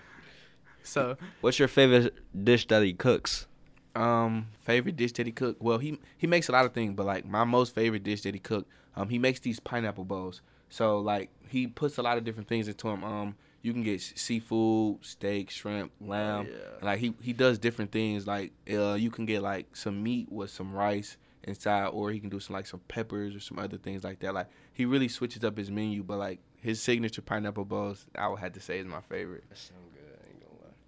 So 0.83 1.17
What's 1.41 1.57
your 1.59 1.67
favorite 1.67 2.13
dish 2.43 2.67
that 2.67 2.83
he 2.83 2.93
cooks? 2.93 3.47
Um, 3.95 4.47
favorite 4.63 4.95
dish 4.95 5.13
that 5.13 5.25
he 5.25 5.31
cooked? 5.31 5.61
Well, 5.61 5.77
he 5.79 5.99
he 6.17 6.27
makes 6.27 6.47
a 6.49 6.51
lot 6.51 6.65
of 6.65 6.73
things, 6.73 6.93
but 6.95 7.05
like 7.05 7.25
my 7.25 7.43
most 7.43 7.73
favorite 7.73 8.03
dish 8.03 8.21
that 8.21 8.33
he 8.35 8.39
cooked, 8.39 8.69
um, 8.95 9.09
he 9.09 9.17
makes 9.19 9.39
these 9.39 9.59
pineapple 9.59 10.05
bowls. 10.05 10.41
So 10.69 10.99
like 10.99 11.29
he 11.49 11.67
puts 11.67 11.97
a 11.97 12.01
lot 12.03 12.17
of 12.17 12.23
different 12.23 12.47
things 12.49 12.67
into 12.67 12.87
them. 12.87 13.03
Um, 13.03 13.35
you 13.65 13.73
can 13.73 13.81
get 13.81 13.99
seafood, 13.99 15.03
steak, 15.03 15.49
shrimp, 15.49 15.91
lamb. 15.99 16.47
yeah. 16.51 16.85
Like 16.85 16.99
he 16.99 17.15
he 17.19 17.33
does 17.33 17.57
different 17.57 17.91
things. 17.91 18.27
Like 18.27 18.51
uh, 18.71 18.93
you 18.93 19.09
can 19.09 19.25
get 19.25 19.41
like 19.41 19.75
some 19.75 20.03
meat 20.03 20.31
with 20.31 20.51
some 20.51 20.71
rice 20.71 21.17
inside, 21.43 21.87
or 21.87 22.11
he 22.11 22.19
can 22.19 22.29
do 22.29 22.39
some 22.39 22.53
like 22.53 22.67
some 22.67 22.81
peppers 22.87 23.35
or 23.35 23.39
some 23.39 23.57
other 23.57 23.77
things 23.77 24.03
like 24.03 24.19
that. 24.19 24.35
Like 24.35 24.49
he 24.73 24.85
really 24.85 25.07
switches 25.07 25.43
up 25.43 25.57
his 25.57 25.71
menu, 25.71 26.03
but 26.03 26.19
like 26.19 26.39
his 26.61 26.79
signature 26.79 27.23
pineapple 27.23 27.65
balls, 27.65 28.05
I 28.15 28.27
would 28.27 28.39
have 28.39 28.53
to 28.53 28.59
say 28.59 28.77
is 28.77 28.85
my 28.85 29.01
favorite. 29.01 29.43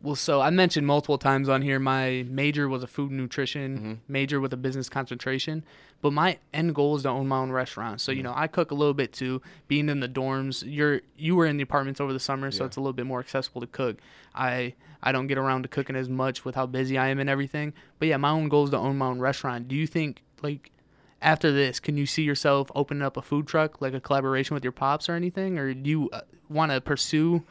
Well, 0.01 0.15
so 0.15 0.41
I 0.41 0.51
mentioned 0.51 0.85
multiple 0.85 1.17
times 1.17 1.49
on 1.49 1.63
here 1.63 1.79
my 1.79 2.23
major 2.29 2.69
was 2.69 2.83
a 2.83 2.87
food 2.87 3.09
and 3.09 3.19
nutrition 3.19 3.79
Mhm. 3.79 3.97
major 4.07 4.39
with 4.39 4.53
a 4.53 4.57
business 4.57 4.89
concentration, 4.89 5.63
but 6.01 6.13
my 6.13 6.37
end 6.53 6.75
goal 6.75 6.95
is 6.95 7.03
to 7.03 7.09
own 7.09 7.27
my 7.27 7.37
own 7.39 7.51
restaurant. 7.51 7.99
So 7.99 8.11
you 8.11 8.21
know, 8.21 8.33
I 8.35 8.45
cook 8.47 8.69
a 8.69 8.75
little 8.75 8.93
bit 8.93 9.11
too. 9.11 9.41
Being 9.67 9.89
in 9.89 9.99
the 9.99 10.07
dorms, 10.07 10.63
you're 10.65 11.01
you 11.17 11.35
were 11.35 11.47
in 11.47 11.57
the 11.57 11.63
apartments 11.63 11.99
over 11.99 12.13
the 12.13 12.19
summer, 12.19 12.51
so 12.51 12.63
Yeah. 12.63 12.67
it's 12.67 12.77
a 12.77 12.79
little 12.79 12.93
bit 12.93 13.07
more 13.07 13.19
accessible 13.19 13.59
to 13.61 13.67
cook. 13.67 13.97
I 14.35 14.75
I 15.01 15.11
don't 15.11 15.27
get 15.27 15.37
around 15.37 15.63
to 15.63 15.69
cooking 15.69 15.95
as 15.95 16.09
much 16.09 16.45
with 16.45 16.55
how 16.55 16.65
busy 16.67 16.97
I 16.97 17.07
am 17.09 17.19
and 17.19 17.29
everything. 17.29 17.73
But 17.99 18.07
yeah, 18.07 18.17
my 18.17 18.29
own 18.29 18.49
goal 18.49 18.65
is 18.65 18.69
to 18.71 18.77
own 18.77 18.97
my 18.99 19.07
own 19.07 19.19
restaurant. 19.19 19.67
Do 19.67 19.75
you 19.75 19.87
think 19.87 20.21
like 20.43 20.71
after 21.23 21.51
this, 21.51 21.79
can 21.79 21.97
you 21.97 22.05
see 22.05 22.21
yourself 22.23 22.71
opening 22.75 23.01
up 23.01 23.17
a 23.17 23.21
food 23.23 23.47
truck, 23.47 23.81
like 23.81 23.95
a 23.95 23.99
collaboration 23.99 24.53
with 24.53 24.63
your 24.63 24.71
pops 24.71 25.09
or 25.09 25.13
anything, 25.13 25.57
or 25.57 25.73
do 25.73 25.89
you 25.89 26.09
uh, 26.11 26.21
want 26.49 26.71
to 26.71 26.79
pursue 26.81 27.43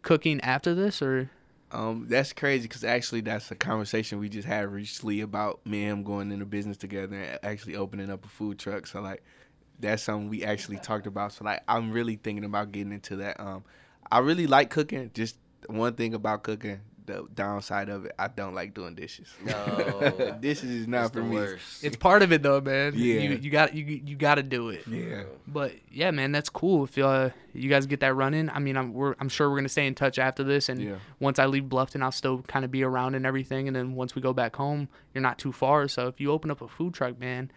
cooking 0.00 0.40
after 0.40 0.74
this, 0.74 1.02
or 1.02 1.30
Um, 1.74 2.06
that's 2.08 2.32
crazy 2.32 2.68
because 2.68 2.84
actually 2.84 3.20
that's 3.22 3.50
a 3.50 3.56
conversation 3.56 4.20
we 4.20 4.28
just 4.28 4.46
had 4.46 4.70
recently 4.70 5.22
about 5.22 5.66
me 5.66 5.82
and 5.82 5.92
him 5.92 6.04
going 6.04 6.30
into 6.30 6.46
business 6.46 6.76
together 6.76 7.16
and 7.16 7.38
actually 7.42 7.74
opening 7.74 8.10
up 8.10 8.24
a 8.24 8.28
food 8.28 8.60
truck. 8.60 8.86
So 8.86 9.00
like, 9.00 9.24
that's 9.80 10.04
something 10.04 10.28
we 10.28 10.44
actually 10.44 10.78
talked 10.78 11.08
about. 11.08 11.32
So 11.32 11.44
like, 11.44 11.62
I'm 11.66 11.90
really 11.90 12.14
thinking 12.14 12.44
about 12.44 12.70
getting 12.70 12.92
into 12.92 13.16
that. 13.16 13.40
Um, 13.40 13.64
I 14.10 14.20
really 14.20 14.46
like 14.46 14.70
cooking. 14.70 15.10
Just 15.14 15.36
one 15.66 15.94
thing 15.94 16.14
about 16.14 16.44
cooking, 16.44 16.80
the 17.06 17.26
downside 17.34 17.88
of 17.90 18.06
it, 18.06 18.12
I 18.18 18.28
don't 18.28 18.54
like 18.54 18.72
doing 18.74 18.94
dishes. 18.94 19.28
No. 19.44 20.36
dishes 20.40 20.70
is 20.70 20.88
not 20.88 21.06
It's 21.06 21.14
for 21.14 21.22
me. 21.22 21.36
worst. 21.36 21.84
It's 21.84 21.96
part 21.96 22.22
of 22.22 22.32
it 22.32 22.42
though, 22.42 22.60
man. 22.60 22.92
Yeah. 22.96 23.20
You 23.20 23.30
you 23.42 23.50
got 23.50 23.74
you 23.74 23.84
you 23.84 24.16
got 24.16 24.36
to 24.36 24.42
do 24.42 24.70
it. 24.70 24.86
Yeah. 24.86 25.24
But 25.46 25.72
yeah, 25.90 26.10
man, 26.10 26.32
that's 26.32 26.48
cool. 26.48 26.84
If 26.84 26.96
uh, 26.96 27.30
you 27.52 27.68
guys 27.68 27.86
get 27.86 28.00
that 28.00 28.14
running, 28.14 28.48
I 28.48 28.58
mean, 28.58 28.76
I'm 28.76 28.92
we're, 28.94 29.14
I'm 29.20 29.28
sure 29.28 29.50
we're 29.50 29.56
gonna 29.58 29.68
stay 29.68 29.86
in 29.86 29.94
touch 29.94 30.18
after 30.18 30.42
this, 30.42 30.68
and 30.68 30.80
Yeah. 30.80 30.96
once 31.20 31.38
I 31.38 31.46
leave 31.46 31.64
Bluffton, 31.64 32.02
I'll 32.02 32.10
still 32.12 32.42
kind 32.42 32.64
of 32.64 32.70
be 32.70 32.82
around 32.82 33.14
and 33.14 33.26
everything. 33.26 33.66
And 33.68 33.76
then 33.76 33.94
once 33.94 34.14
we 34.14 34.22
go 34.22 34.32
back 34.32 34.56
home, 34.56 34.88
you're 35.12 35.22
not 35.22 35.38
too 35.38 35.52
far. 35.52 35.88
So 35.88 36.08
if 36.08 36.20
you 36.20 36.30
open 36.32 36.50
up 36.50 36.62
a 36.62 36.68
food 36.68 36.94
truck, 36.94 37.20
man, 37.20 37.50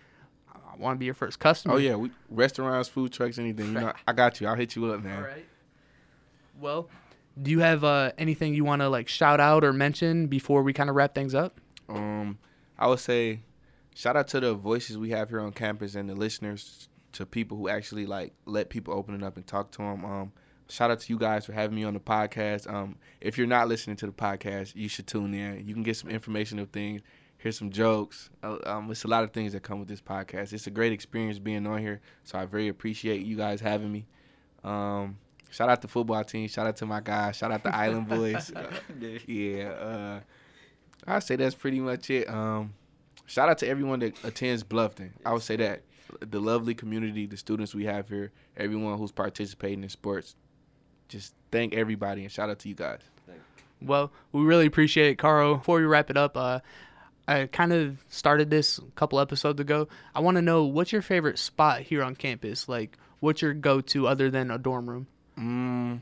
I 0.53 0.75
want 0.77 0.95
to 0.95 0.99
be 0.99 1.05
your 1.05 1.13
first 1.15 1.39
customer. 1.39 1.73
Oh 1.75 1.77
yeah, 1.77 1.95
we 1.95 2.11
restaurants, 2.29 2.89
food 2.89 3.13
trucks, 3.13 3.39
anything. 3.39 3.67
You 3.67 3.71
know, 3.79 3.93
I 4.07 4.13
got 4.13 4.41
you. 4.41 4.47
I'll 4.47 4.55
hit 4.55 4.75
you 4.75 4.91
up, 4.91 5.01
man. 5.03 5.17
All 5.17 5.23
right. 5.29 5.45
Well, 6.59 6.89
do 7.41 7.51
you 7.51 7.59
have 7.59 7.83
uh, 7.83 8.11
anything 8.17 8.53
you 8.53 8.63
want 8.63 8.81
to 8.81 8.89
like 8.89 9.07
shout 9.07 9.39
out 9.39 9.63
or 9.63 9.73
mention 9.73 10.27
before 10.27 10.63
we 10.63 10.73
kind 10.73 10.89
of 10.89 10.95
wrap 10.95 11.13
things 11.13 11.35
up? 11.35 11.59
Um, 11.89 12.37
I 12.77 12.87
would 12.87 12.99
say, 12.99 13.41
shout 13.95 14.15
out 14.15 14.27
to 14.29 14.39
the 14.39 14.53
voices 14.53 14.97
we 14.97 15.11
have 15.11 15.29
here 15.29 15.39
on 15.39 15.51
campus 15.51 15.95
and 15.95 16.09
the 16.09 16.15
listeners, 16.15 16.89
to 17.13 17.25
people 17.25 17.57
who 17.57 17.69
actually 17.69 18.05
like 18.05 18.33
let 18.45 18.69
people 18.69 18.93
open 18.93 19.15
it 19.15 19.23
up 19.23 19.37
and 19.37 19.47
talk 19.47 19.71
to 19.71 19.79
them. 19.79 20.05
Um, 20.05 20.31
shout 20.69 20.91
out 20.91 20.99
to 20.99 21.13
you 21.13 21.17
guys 21.17 21.45
for 21.45 21.53
having 21.53 21.75
me 21.75 21.83
on 21.83 21.93
the 21.93 21.99
podcast. 21.99 22.71
Um, 22.71 22.97
if 23.21 23.37
you're 23.37 23.47
not 23.47 23.67
listening 23.67 23.95
to 23.97 24.05
the 24.05 24.11
podcast, 24.11 24.75
you 24.75 24.89
should 24.89 25.07
tune 25.07 25.33
in. 25.33 25.65
You 25.67 25.73
can 25.73 25.83
get 25.83 25.95
some 25.95 26.09
information 26.09 26.59
of 26.59 26.69
things, 26.69 27.01
hear 27.37 27.51
some 27.51 27.71
jokes. 27.71 28.29
Uh, 28.43 28.57
um, 28.65 28.91
it's 28.91 29.03
a 29.03 29.07
lot 29.07 29.23
of 29.23 29.31
things 29.31 29.53
that 29.53 29.63
come 29.63 29.79
with 29.79 29.87
this 29.87 30.01
podcast. 30.01 30.53
It's 30.53 30.67
a 30.67 30.71
great 30.71 30.91
experience 30.91 31.39
being 31.39 31.65
on 31.65 31.79
here, 31.79 32.01
so 32.23 32.37
I 32.37 32.45
very 32.45 32.67
appreciate 32.67 33.25
you 33.25 33.37
guys 33.37 33.61
having 33.61 33.91
me. 33.91 34.05
Um, 34.63 35.17
shout 35.49 35.69
out 35.69 35.81
to 35.81 35.87
the 35.87 35.91
football 35.91 36.23
team. 36.23 36.47
Shout 36.47 36.67
out 36.67 36.77
to 36.77 36.85
my 36.85 37.01
guys. 37.01 37.37
Shout 37.37 37.51
out 37.51 37.63
to 37.63 37.69
the 37.69 37.75
Island 37.83 38.07
Boys. 38.07 38.51
Yeah, 39.27 39.69
uh, 39.69 40.19
I'd 41.05 41.23
say 41.23 41.35
that's 41.35 41.55
pretty 41.55 41.79
much 41.79 42.09
it. 42.09 42.29
Um, 42.29 42.73
shout 43.25 43.49
out 43.49 43.57
to 43.59 43.67
everyone 43.67 43.99
that 43.99 44.23
attends 44.23 44.63
Bluffton. 44.63 45.11
I 45.25 45.33
would 45.33 45.41
say 45.41 45.55
that 45.57 45.81
the 46.19 46.39
lovely 46.39 46.73
community, 46.73 47.25
the 47.25 47.37
students 47.37 47.75
we 47.75 47.85
have 47.85 48.07
here, 48.09 48.31
everyone 48.55 48.97
who's 48.97 49.11
participating 49.11 49.83
in 49.83 49.89
sports. 49.89 50.35
Just 51.09 51.33
thank 51.51 51.73
everybody 51.73 52.23
and 52.23 52.31
shout 52.31 52.49
out 52.49 52.59
to 52.59 52.69
you 52.69 52.75
guys. 52.75 52.99
Well, 53.81 54.11
we 54.31 54.41
really 54.41 54.65
appreciate 54.65 55.11
it, 55.11 55.15
Karl. 55.17 55.57
Before 55.57 55.77
we 55.77 55.85
wrap 55.85 56.09
it 56.09 56.17
up, 56.17 56.35
uh, 56.35 56.59
I 57.27 57.45
kind 57.45 57.71
of 57.71 58.03
started 58.09 58.49
this 58.49 58.79
a 58.79 58.81
couple 58.95 59.19
episodes 59.19 59.59
ago. 59.59 59.87
I 60.15 60.19
want 60.21 60.35
to 60.35 60.41
know 60.41 60.63
what's 60.63 60.91
your 60.91 61.01
favorite 61.01 61.37
spot 61.37 61.81
here 61.81 62.01
on 62.01 62.15
campus? 62.15 62.67
Like, 62.67 62.97
what's 63.19 63.41
your 63.41 63.53
go-to 63.53 64.07
other 64.07 64.31
than 64.31 64.49
a 64.49 64.57
dorm 64.57 64.89
room? 64.89 65.07
Mm, 65.37 65.99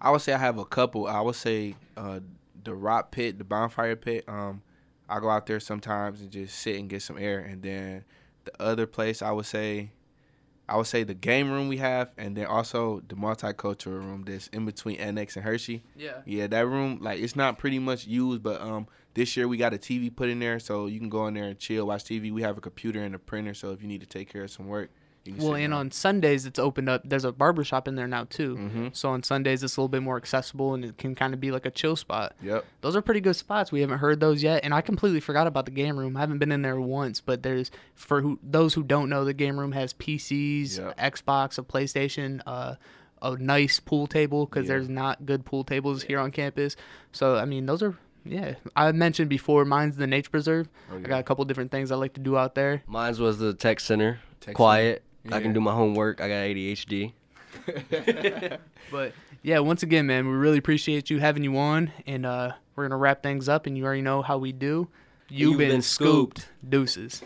I 0.00 0.10
would 0.10 0.20
say 0.20 0.32
I 0.32 0.38
have 0.38 0.58
a 0.58 0.64
couple. 0.64 1.06
I 1.06 1.20
would 1.20 1.34
say 1.34 1.74
uh, 1.96 2.20
the 2.62 2.74
rock 2.74 3.10
pit, 3.10 3.38
the 3.38 3.44
bonfire 3.44 3.96
pit. 3.96 4.24
Um, 4.28 4.62
I 5.08 5.20
go 5.20 5.30
out 5.30 5.46
there 5.46 5.60
sometimes 5.60 6.20
and 6.20 6.30
just 6.30 6.58
sit 6.58 6.78
and 6.78 6.88
get 6.88 7.02
some 7.02 7.18
air. 7.18 7.40
And 7.40 7.62
then 7.62 8.04
the 8.44 8.62
other 8.62 8.86
place, 8.86 9.22
I 9.22 9.30
would 9.30 9.46
say, 9.46 9.90
I 10.68 10.76
would 10.76 10.86
say 10.86 11.04
the 11.04 11.14
game 11.14 11.50
room 11.50 11.68
we 11.68 11.76
have, 11.76 12.10
and 12.18 12.36
then 12.36 12.46
also 12.46 13.02
the 13.08 13.14
multicultural 13.14 13.98
room 13.98 14.24
that's 14.26 14.48
in 14.48 14.64
between 14.64 14.96
Annex 14.96 15.36
and 15.36 15.46
Hirschy. 15.46 15.82
Yeah. 15.96 16.22
Yeah, 16.24 16.48
that 16.48 16.66
room 16.66 16.98
like 17.00 17.20
it's 17.20 17.36
not 17.36 17.58
pretty 17.58 17.78
much 17.78 18.06
used, 18.06 18.42
but 18.42 18.60
um, 18.60 18.88
this 19.14 19.36
year 19.36 19.46
we 19.46 19.56
got 19.56 19.74
a 19.74 19.78
TV 19.78 20.14
put 20.14 20.28
in 20.28 20.40
there, 20.40 20.58
so 20.58 20.86
you 20.86 20.98
can 20.98 21.08
go 21.08 21.26
in 21.28 21.34
there 21.34 21.44
and 21.44 21.58
chill, 21.58 21.86
watch 21.86 22.04
TV. 22.04 22.32
We 22.32 22.42
have 22.42 22.58
a 22.58 22.60
computer 22.60 23.02
and 23.02 23.14
a 23.14 23.18
printer, 23.18 23.54
so 23.54 23.70
if 23.70 23.80
you 23.80 23.88
need 23.88 24.00
to 24.00 24.06
take 24.06 24.32
care 24.32 24.42
of 24.42 24.50
some 24.50 24.66
work, 24.66 24.90
Well, 25.38 25.54
and 25.54 25.72
on 25.74 25.90
Sundays 25.90 26.46
it's 26.46 26.58
opened 26.58 26.88
up. 26.88 27.02
There's 27.04 27.24
a 27.24 27.32
barber 27.32 27.64
shop 27.64 27.88
in 27.88 27.94
there 27.94 28.06
now 28.06 28.24
too. 28.24 28.56
Mhm. 28.56 28.96
So 28.96 29.10
on 29.10 29.22
Sundays 29.22 29.62
it's 29.62 29.76
a 29.76 29.80
little 29.80 29.88
bit 29.88 30.02
more 30.02 30.16
accessible 30.16 30.74
and 30.74 30.84
it 30.84 30.98
can 30.98 31.14
kind 31.14 31.34
of 31.34 31.40
be 31.40 31.50
like 31.50 31.66
a 31.66 31.70
chill 31.70 31.96
spot. 31.96 32.34
Yep. 32.42 32.64
Those 32.82 32.96
are 32.96 33.02
pretty 33.02 33.20
good 33.20 33.36
spots. 33.36 33.72
We 33.72 33.80
haven't 33.80 33.98
heard 33.98 34.20
those 34.20 34.42
yet, 34.42 34.60
and 34.64 34.72
I 34.74 34.80
completely 34.80 35.20
forgot 35.20 35.46
about 35.46 35.64
the 35.64 35.70
game 35.72 35.98
room. 35.98 36.16
I 36.16 36.20
haven't 36.20 36.38
been 36.38 36.52
in 36.52 36.62
there 36.62 36.80
once, 36.80 37.20
but 37.20 37.42
there's 37.42 37.70
for 37.94 38.20
who, 38.20 38.38
those 38.42 38.74
who 38.74 38.82
don't 38.82 39.08
know, 39.08 39.24
the 39.24 39.34
game 39.34 39.58
room 39.58 39.72
has 39.72 39.92
PCs, 39.92 40.78
Yep. 40.78 40.96
Xbox, 40.98 41.58
a 41.58 41.62
PlayStation, 41.62 42.40
uh, 42.46 42.74
a 43.22 43.36
nice 43.36 43.80
pool 43.80 44.06
table 44.06 44.46
because 44.46 44.64
Yeah. 44.64 44.74
there's 44.74 44.88
not 44.88 45.24
good 45.26 45.44
pool 45.44 45.64
tables 45.64 46.02
here 46.02 46.18
on 46.18 46.30
campus. 46.30 46.76
So 47.12 47.36
I 47.36 47.44
mean, 47.44 47.66
those 47.66 47.82
are 47.82 47.96
yeah. 48.28 48.54
I 48.74 48.90
mentioned 48.92 49.30
before, 49.30 49.64
mine's 49.64 49.96
the 49.96 50.06
nature 50.06 50.30
preserve. 50.30 50.68
Oh, 50.92 50.96
I 50.96 51.00
got 51.00 51.20
a 51.20 51.22
couple 51.22 51.44
different 51.44 51.70
things 51.70 51.92
I 51.92 51.94
like 51.96 52.12
to 52.14 52.20
do 52.20 52.36
out 52.36 52.56
there. 52.56 52.82
Mine's 52.88 53.20
was 53.20 53.38
the 53.38 53.54
tech 53.54 53.78
center. 53.80 54.18
Tech 54.40 54.54
Quiet. 54.56 55.02
I 55.32 55.40
can 55.40 55.52
do 55.52 55.60
my 55.60 55.72
homework. 55.72 56.20
I 56.20 56.28
got 56.28 56.34
ADHD. 56.34 57.12
But 58.90 59.12
yeah, 59.42 59.58
once 59.58 59.82
again, 59.82 60.06
man, 60.06 60.26
we 60.28 60.34
really 60.34 60.58
appreciate 60.58 61.10
you 61.10 61.18
having 61.18 61.42
you 61.42 61.56
on, 61.58 61.90
and 62.06 62.24
uh, 62.24 62.52
we're 62.74 62.84
gonna 62.84 62.96
wrap 62.96 63.22
things 63.22 63.48
up. 63.48 63.66
And 63.66 63.76
you 63.76 63.84
already 63.84 64.02
know 64.02 64.22
how 64.22 64.38
we 64.38 64.52
do. 64.52 64.88
You've, 65.28 65.58
been, 65.58 65.82
scooped. 65.82 66.48
Deuces. 66.68 67.22